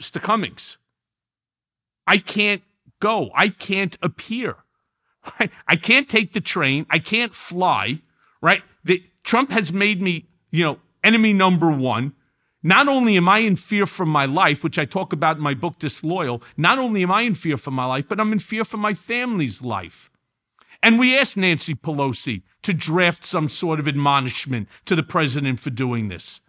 [0.00, 0.22] Mr.
[0.22, 0.78] Cummings,
[2.06, 2.62] I can't
[3.00, 4.56] go, I can't appear.
[5.66, 8.00] I can't take the train, I can't fly,
[8.40, 8.62] right?
[8.84, 12.14] The, Trump has made me, you know, enemy number one.
[12.68, 15.54] Not only am I in fear for my life, which I talk about in my
[15.54, 18.62] book, Disloyal, not only am I in fear for my life, but I'm in fear
[18.62, 20.10] for my family's life.
[20.82, 25.70] And we asked Nancy Pelosi to draft some sort of admonishment to the president for
[25.70, 26.42] doing this.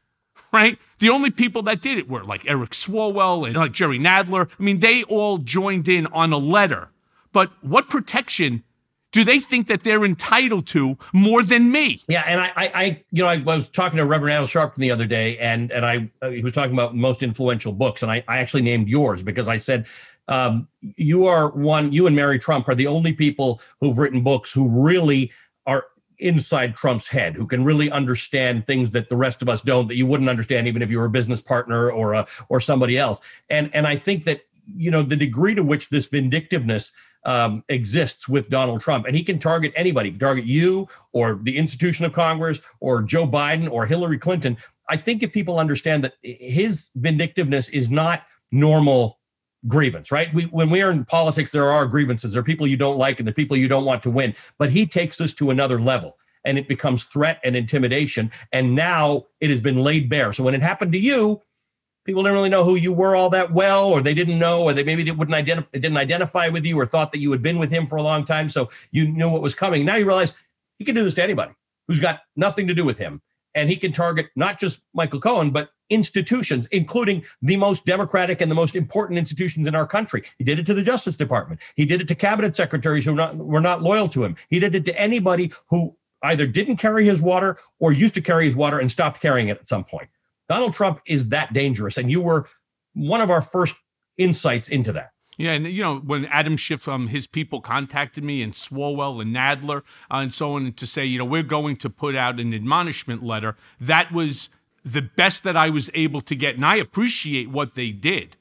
[0.51, 0.77] Right?
[0.97, 4.49] The only people that did it were like Eric Swalwell and like Jerry Nadler.
[4.59, 6.89] I mean, they all joined in on a letter.
[7.31, 8.65] But what protection
[9.11, 12.01] do they think that they're entitled to more than me?
[12.07, 15.05] Yeah, and I, I, you know, I was talking to Reverend Al Sharpton the other
[15.05, 18.39] day, and and I uh, he was talking about most influential books, and I, I
[18.39, 19.87] actually named yours because I said
[20.29, 24.51] um, you are one, you and Mary Trump are the only people who've written books
[24.51, 25.31] who really
[25.65, 25.87] are
[26.19, 29.95] inside Trump's head, who can really understand things that the rest of us don't, that
[29.95, 33.19] you wouldn't understand even if you were a business partner or a, or somebody else.
[33.49, 36.91] And and I think that you know the degree to which this vindictiveness
[37.29, 42.03] um, exists with Donald Trump, and he can target anybody, target you or the institution
[42.03, 44.57] of Congress or Joe Biden or Hillary Clinton.
[44.89, 49.19] I think if people understand that his vindictiveness is not normal
[49.67, 50.33] grievance, right?
[50.33, 52.33] We, when we are in politics, there are grievances.
[52.33, 54.33] There are people you don't like and the people you don't want to win.
[54.57, 58.31] But he takes us to another level and it becomes threat and intimidation.
[58.51, 60.33] And now it has been laid bare.
[60.33, 61.41] So when it happened to you,
[62.09, 64.73] people didn't really know who you were all that well, or they didn't know, or
[64.73, 67.59] they maybe they wouldn't identify, didn't identify with you, or thought that you had been
[67.59, 69.85] with him for a long time, so you knew what was coming.
[69.85, 70.33] Now you realize
[70.79, 71.51] he can do this to anybody
[71.87, 73.21] who's got nothing to do with him,
[73.53, 78.49] and he can target not just Michael Cohen, but institutions, including the most democratic and
[78.49, 80.23] the most important institutions in our country.
[80.39, 81.59] He did it to the Justice Department.
[81.75, 84.35] He did it to cabinet secretaries who not, were not loyal to him.
[84.49, 88.47] He did it to anybody who either didn't carry his water or used to carry
[88.47, 90.09] his water and stopped carrying it at some point.
[90.49, 91.97] Donald Trump is that dangerous.
[91.97, 92.47] And you were
[92.93, 93.75] one of our first
[94.17, 95.11] insights into that.
[95.37, 99.33] Yeah, and you know when Adam Schiff, um, his people contacted me and Swalwell and
[99.33, 102.53] Nadler uh, and so on to say, you know, we're going to put out an
[102.53, 103.55] admonishment letter.
[103.79, 104.49] That was
[104.83, 106.55] the best that I was able to get.
[106.55, 108.35] And I appreciate what they did.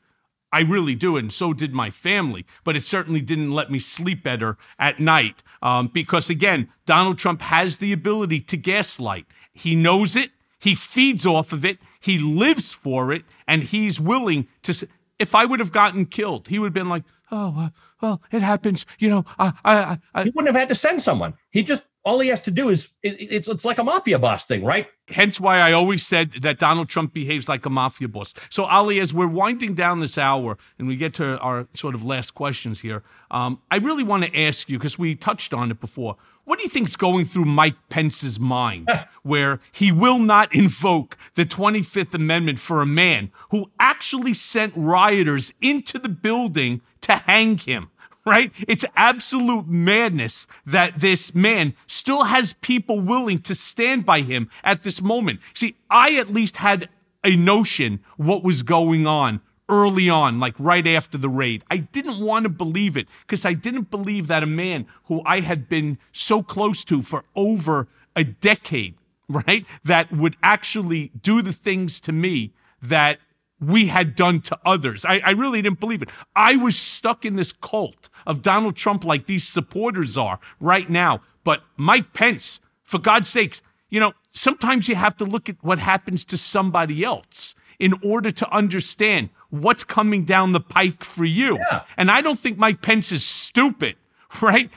[0.51, 2.47] I really do, and so did my family.
[2.65, 7.43] But it certainly didn't let me sleep better at night um, because, again, Donald Trump
[7.43, 9.27] has the ability to gaslight.
[9.53, 14.49] He knows it, he feeds off of it, he lives for it, and he's willing
[14.63, 14.87] to.
[15.19, 17.69] If I would have gotten killed, he would have been like, "Oh, uh,
[18.01, 21.35] well, it happens." You know, I, I, I, he wouldn't have had to send someone.
[21.51, 24.65] He just all he has to do is it's it's like a mafia boss thing,
[24.65, 24.87] right?
[25.09, 28.33] Hence why I always said that Donald Trump behaves like a mafia boss.
[28.49, 32.05] So Ali, as we're winding down this hour and we get to our sort of
[32.05, 35.81] last questions here, um, I really want to ask you because we touched on it
[35.81, 36.17] before.
[36.49, 38.89] What do you think is going through Mike Pence's mind,
[39.23, 45.53] where he will not invoke the 25th Amendment for a man who actually sent rioters
[45.61, 47.91] into the building to hang him?
[48.25, 48.51] right?
[48.67, 54.85] It's absolute madness that this man still has people willing to stand by him at
[54.85, 55.41] this moment.
[55.53, 56.89] See, I at least had
[57.25, 61.65] a notion what was going on early on, like right after the raid.
[61.71, 65.41] I didn't want to believe it because I didn't believe that a man who I
[65.41, 68.95] had been so close to for over a decade,
[69.29, 73.19] right, that would actually do the things to me that
[73.61, 75.05] we had done to others.
[75.05, 76.11] I, I, really didn't believe it.
[76.37, 81.23] I was stuck in this cult of Donald Trump like these supporters are right now.
[81.43, 85.81] But Mike Pence, for God's sakes, you know, sometimes you have to look at what
[85.81, 91.59] happens to somebody else in order to understand what's coming down the pike for you.
[91.71, 91.83] Yeah.
[91.97, 93.97] And I don't think Mike Pence is stupid,
[94.43, 94.71] right?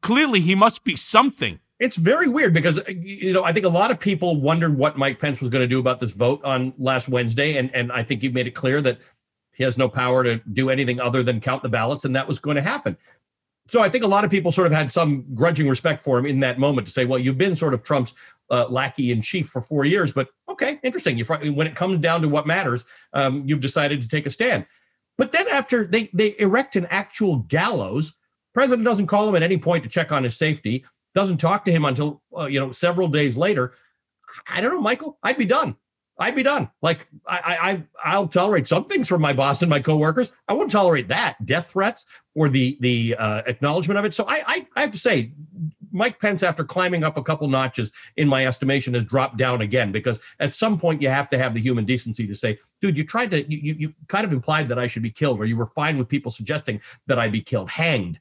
[0.00, 1.58] Clearly, he must be something.
[1.78, 4.96] It's very weird because uh, you know I think a lot of people wondered what
[4.96, 8.04] Mike Pence was going to do about this vote on last Wednesday, and and I
[8.04, 8.98] think he made it clear that
[9.52, 12.38] he has no power to do anything other than count the ballots, and that was
[12.38, 12.96] going to happen.
[13.68, 16.26] so I think a lot of people sort of had some grudging respect for him
[16.26, 18.14] in that moment to say, well, you've been sort of Trump's
[18.50, 21.16] uh, lackey in chief for four years, but okay, interesting.
[21.16, 24.66] You, when it comes down to what matters, um, you've decided to take a stand.
[25.18, 28.12] But then after they they erect an actual gallows,
[28.54, 30.84] president doesn't call him at any point to check on his safety.
[31.14, 33.74] Doesn't talk to him until uh, you know several days later.
[34.48, 35.18] I don't know, Michael.
[35.22, 35.76] I'd be done.
[36.18, 36.70] I'd be done.
[36.82, 40.30] Like I, I, I'll tolerate some things from my boss and my coworkers.
[40.46, 42.04] I won't tolerate that death threats
[42.34, 44.14] or the the uh, acknowledgement of it.
[44.14, 45.32] So I, I, I have to say,
[45.92, 49.92] Mike Pence, after climbing up a couple notches in my estimation, has dropped down again
[49.92, 53.04] because at some point you have to have the human decency to say, dude, you
[53.04, 55.56] tried to, you, you, you kind of implied that I should be killed, or you
[55.56, 58.18] were fine with people suggesting that I be killed, hanged.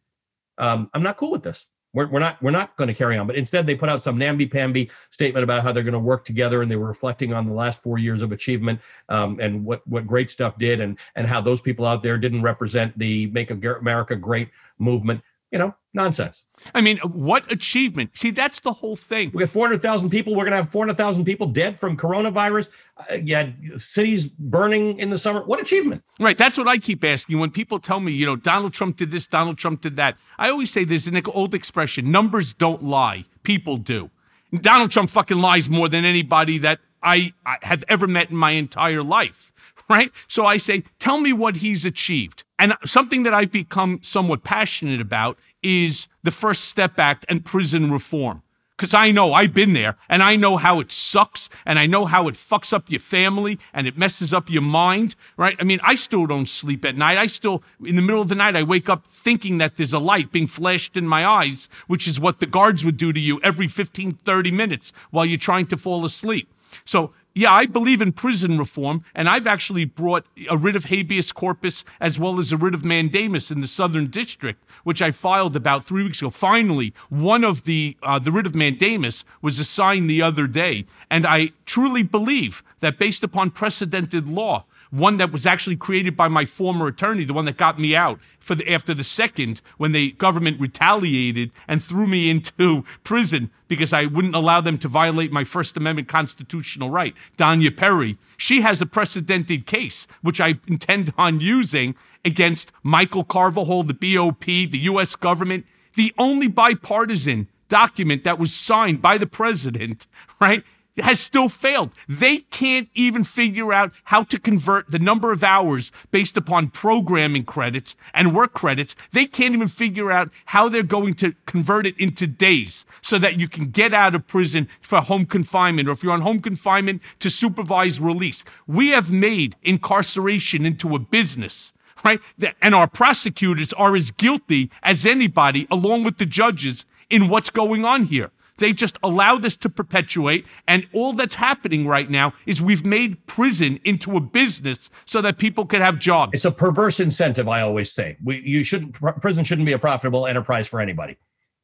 [0.58, 1.68] Um, I'm not cool with this.
[1.94, 3.28] We're, we're not we're not going to carry on.
[3.28, 6.62] But instead, they put out some namby-pamby statement about how they're going to work together,
[6.62, 8.80] and they were reflecting on the last four years of achievement
[9.10, 12.44] um, and what what great stuff did, and and how those people out there didn't
[12.44, 14.50] represent the Make America Great
[14.80, 15.22] movement.
[15.52, 16.44] You know, nonsense.
[16.74, 18.12] I mean, what achievement?
[18.14, 19.32] See, that's the whole thing.
[19.34, 20.34] We have 400,000 people.
[20.34, 22.70] We're going to have 400,000 people dead from coronavirus.
[22.98, 25.44] Uh, yeah, cities burning in the summer.
[25.44, 26.04] What achievement?
[26.20, 26.38] Right.
[26.38, 27.40] That's what I keep asking.
[27.40, 30.50] When people tell me, you know, Donald Trump did this, Donald Trump did that, I
[30.50, 34.10] always say there's an old expression numbers don't lie, people do.
[34.54, 38.52] Donald Trump fucking lies more than anybody that I, I have ever met in my
[38.52, 39.52] entire life
[39.90, 40.12] right?
[40.28, 42.44] So I say, tell me what he's achieved.
[42.62, 47.92] And something that I've become somewhat passionate about is the First Step Act and prison
[47.92, 48.44] reform.
[48.78, 52.06] Because I know I've been there and I know how it sucks and I know
[52.06, 55.56] how it fucks up your family and it messes up your mind, right?
[55.60, 57.18] I mean, I still don't sleep at night.
[57.18, 60.00] I still, in the middle of the night, I wake up thinking that there's a
[60.00, 63.42] light being flashed in my eyes, which is what the guards would do to you
[63.42, 66.48] every 15, 30 minutes while you're trying to fall asleep.
[66.86, 71.32] So yeah, I believe in prison reform, and I've actually brought a writ of habeas
[71.32, 75.56] corpus as well as a writ of mandamus in the Southern District, which I filed
[75.56, 76.30] about three weeks ago.
[76.30, 81.26] Finally, one of the uh, the writ of mandamus was assigned the other day, and
[81.26, 86.46] I truly believe that based upon precedented law, one that was actually created by my
[86.46, 90.12] former attorney, the one that got me out for the, after the second when the
[90.12, 95.46] government retaliated and threw me into prison because I wouldn't allow them to violate my
[95.46, 97.16] First Amendment constitutional right.
[97.38, 101.96] Danya Perry, she has a precedented case, which I intend on using
[102.26, 105.16] against Michael Carvajal, the BOP, the U.S.
[105.16, 105.66] government,
[105.96, 110.08] the only bipartisan document that was signed by the president,
[110.42, 110.64] right?
[110.98, 111.94] Has still failed.
[112.08, 117.46] They can't even figure out how to convert the number of hours based upon programming
[117.46, 118.96] credits and work credits.
[119.12, 123.40] They can't even figure out how they're going to convert it into days so that
[123.40, 127.02] you can get out of prison for home confinement or if you're on home confinement
[127.20, 128.44] to supervised release.
[128.68, 131.74] We have made incarceration into a business
[132.04, 132.20] right?
[132.62, 137.86] And our prosecutors are as guilty as anybody, along with the judges, in what's going
[137.86, 138.32] on here.
[138.58, 140.46] They just allow this to perpetuate.
[140.68, 145.38] And all that's happening right now is we've made prison into a business so that
[145.38, 146.32] people can have jobs.
[146.34, 148.18] It's a perverse incentive, I always say.
[148.24, 151.18] We, you shouldn't, prison shouldn't be a profitable enterprise for anybody.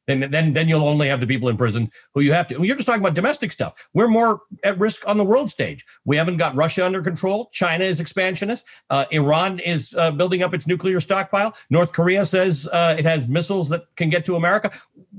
[0.08, 2.64] Then, then, then you'll only have the people in prison who you have to.
[2.64, 3.74] You're just talking about domestic stuff.
[3.92, 5.84] We're more at risk on the world stage.
[6.06, 7.50] We haven't got Russia under control.
[7.52, 8.64] China is expansionist.
[8.88, 11.54] Uh, Iran is uh, building up its nuclear stockpile.
[11.68, 14.72] North Korea says uh, it has missiles that can get to America.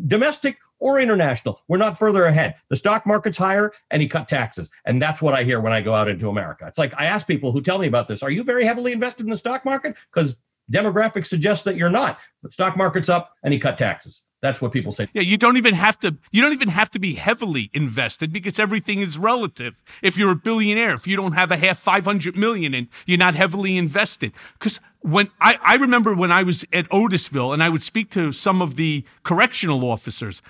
[0.07, 1.61] Domestic, or international.
[1.67, 2.55] We're not further ahead.
[2.69, 4.69] The stock market's higher and he cut taxes.
[4.85, 6.65] And that's what I hear when I go out into America.
[6.67, 9.25] It's like I ask people who tell me about this, are you very heavily invested
[9.25, 9.95] in the stock market?
[10.13, 10.37] Because
[10.71, 12.19] demographics suggest that you're not.
[12.43, 14.21] The stock market's up and he cut taxes.
[14.41, 15.07] That's what people say.
[15.13, 18.57] Yeah, you don't even have to you don't even have to be heavily invested because
[18.57, 19.83] everything is relative.
[20.01, 23.35] If you're a billionaire, if you don't have a half 500 million and you're not
[23.35, 24.31] heavily invested.
[24.59, 28.31] Cuz when I, I remember when I was at Otisville and I would speak to
[28.31, 30.41] some of the correctional officers,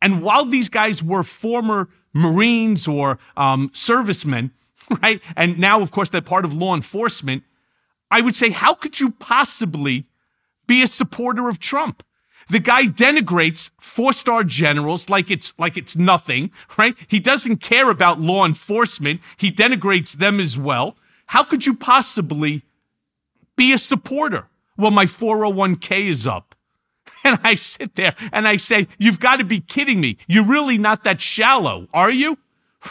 [0.00, 4.52] and while these guys were former Marines or um, servicemen,
[5.02, 7.42] right, and now of course they're part of law enforcement,
[8.10, 10.06] I would say, how could you possibly
[10.66, 12.02] be a supporter of Trump?
[12.48, 16.94] The guy denigrates four-star generals like it's like it's nothing, right?
[17.08, 19.20] He doesn't care about law enforcement.
[19.36, 20.96] He denigrates them as well.
[21.28, 22.62] How could you possibly
[23.56, 24.48] be a supporter?
[24.76, 26.54] Well, my 401k is up.
[27.26, 30.18] And I sit there and I say, You've got to be kidding me.
[30.26, 32.36] You're really not that shallow, are you?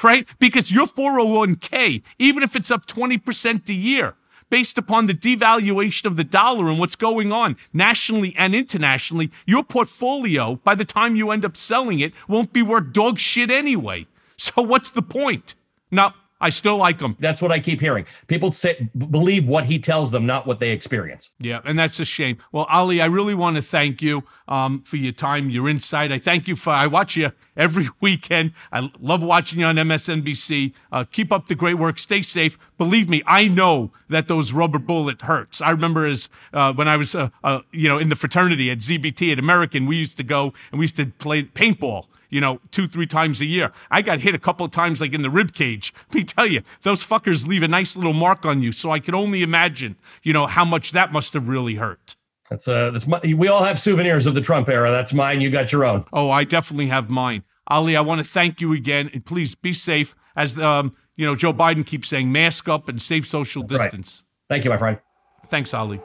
[0.03, 0.27] Right?
[0.39, 4.15] Because your 401k, even if it's up 20% a year,
[4.49, 9.63] based upon the devaluation of the dollar and what's going on nationally and internationally, your
[9.63, 14.05] portfolio, by the time you end up selling it, won't be worth dog shit anyway.
[14.37, 15.55] So what's the point?
[15.91, 17.15] Now, I still like him.
[17.19, 18.05] That's what I keep hearing.
[18.27, 21.31] People say believe what he tells them, not what they experience.
[21.39, 22.37] Yeah, and that's a shame.
[22.51, 26.11] Well, Ali, I really want to thank you um, for your time, your insight.
[26.11, 26.71] I thank you for.
[26.71, 28.51] I watch you every weekend.
[28.73, 30.73] I love watching you on MSNBC.
[30.91, 31.97] Uh, keep up the great work.
[31.97, 32.59] Stay safe.
[32.77, 35.61] Believe me, I know that those rubber bullet hurts.
[35.61, 38.79] I remember as uh, when I was, uh, uh you know, in the fraternity at
[38.79, 42.59] ZBT at American, we used to go and we used to play paintball you know,
[42.71, 43.71] two, three times a year.
[43.91, 45.93] I got hit a couple of times, like in the rib cage.
[46.09, 48.71] Let me tell you, those fuckers leave a nice little mark on you.
[48.71, 52.15] So I can only imagine, you know, how much that must have really hurt.
[52.49, 54.91] That's uh, that's my, we all have souvenirs of the Trump era.
[54.91, 55.41] That's mine.
[55.41, 56.05] You got your own.
[56.11, 57.43] Oh, I definitely have mine.
[57.67, 60.15] Ali, I want to thank you again, and please be safe.
[60.35, 64.23] As um, you know, Joe Biden keeps saying, mask up and safe social distance.
[64.23, 64.55] Right.
[64.55, 64.99] Thank you, my friend.
[65.47, 66.01] Thanks, Ali.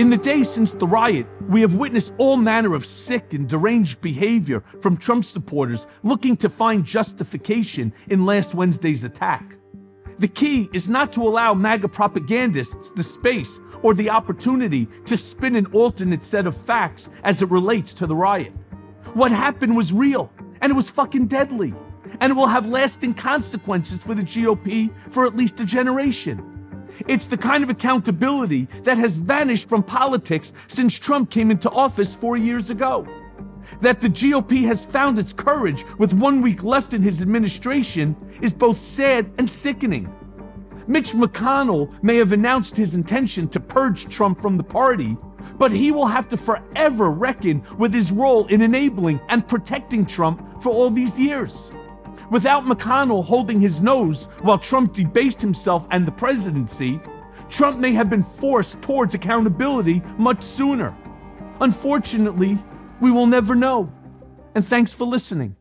[0.00, 4.00] In the days since the riot, we have witnessed all manner of sick and deranged
[4.00, 9.56] behavior from Trump supporters looking to find justification in last Wednesday's attack.
[10.16, 15.54] The key is not to allow MAGA propagandists the space or the opportunity to spin
[15.54, 18.54] an alternate set of facts as it relates to the riot.
[19.12, 20.32] What happened was real,
[20.62, 21.74] and it was fucking deadly,
[22.20, 26.59] and it will have lasting consequences for the GOP for at least a generation.
[27.06, 32.14] It's the kind of accountability that has vanished from politics since Trump came into office
[32.14, 33.06] four years ago.
[33.80, 38.52] That the GOP has found its courage with one week left in his administration is
[38.52, 40.12] both sad and sickening.
[40.86, 45.16] Mitch McConnell may have announced his intention to purge Trump from the party,
[45.56, 50.62] but he will have to forever reckon with his role in enabling and protecting Trump
[50.62, 51.70] for all these years.
[52.30, 57.00] Without McConnell holding his nose while Trump debased himself and the presidency,
[57.48, 60.96] Trump may have been forced towards accountability much sooner.
[61.60, 62.56] Unfortunately,
[63.00, 63.92] we will never know.
[64.54, 65.56] And thanks for listening.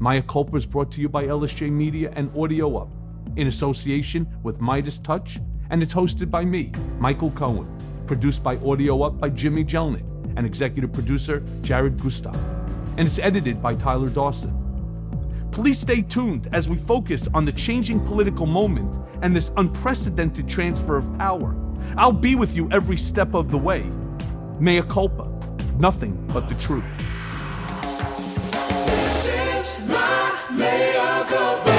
[0.00, 2.88] Mea Culpa is brought to you by LSJ Media and Audio Up
[3.36, 5.38] in association with Midas Touch,
[5.70, 7.68] and it's hosted by me, Michael Cohen.
[8.08, 10.04] Produced by Audio Up by Jimmy Jelnick
[10.36, 12.36] and executive producer Jared Gutstadt.
[12.98, 14.63] And it's edited by Tyler Dawson.
[15.54, 20.96] Please stay tuned as we focus on the changing political moment and this unprecedented transfer
[20.96, 21.54] of power.
[21.96, 23.88] I'll be with you every step of the way.
[24.58, 25.30] Mea culpa,
[25.78, 26.84] nothing but the truth.
[28.50, 31.73] This is my mea culpa.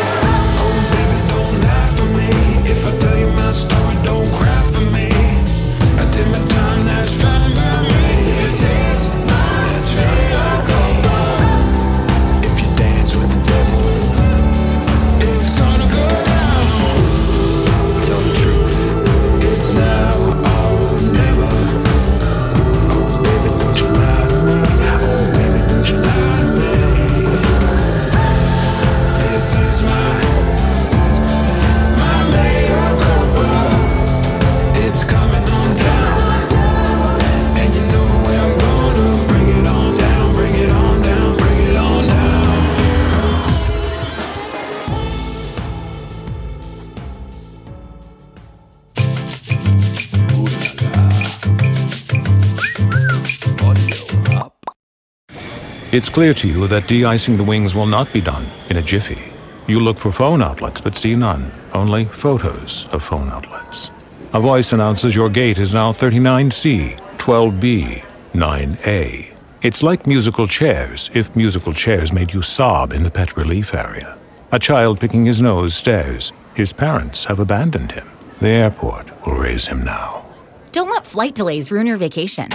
[55.96, 59.32] It's clear to you that de-icing the wings will not be done in a jiffy.
[59.66, 63.92] You look for phone outlets but see none, only photos of phone outlets.
[64.34, 68.04] A voice announces your gate is now 39C, 12B,
[68.34, 69.36] 9A.
[69.62, 74.18] It's like musical chairs if musical chairs made you sob in the pet relief area.
[74.52, 76.34] A child picking his nose stares.
[76.56, 78.12] His parents have abandoned him.
[78.42, 80.26] The airport will raise him now.
[80.74, 82.50] Don't let flight delays ruin your vacation.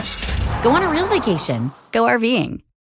[0.62, 1.72] Go on a real vacation.
[1.90, 2.60] Go RVing.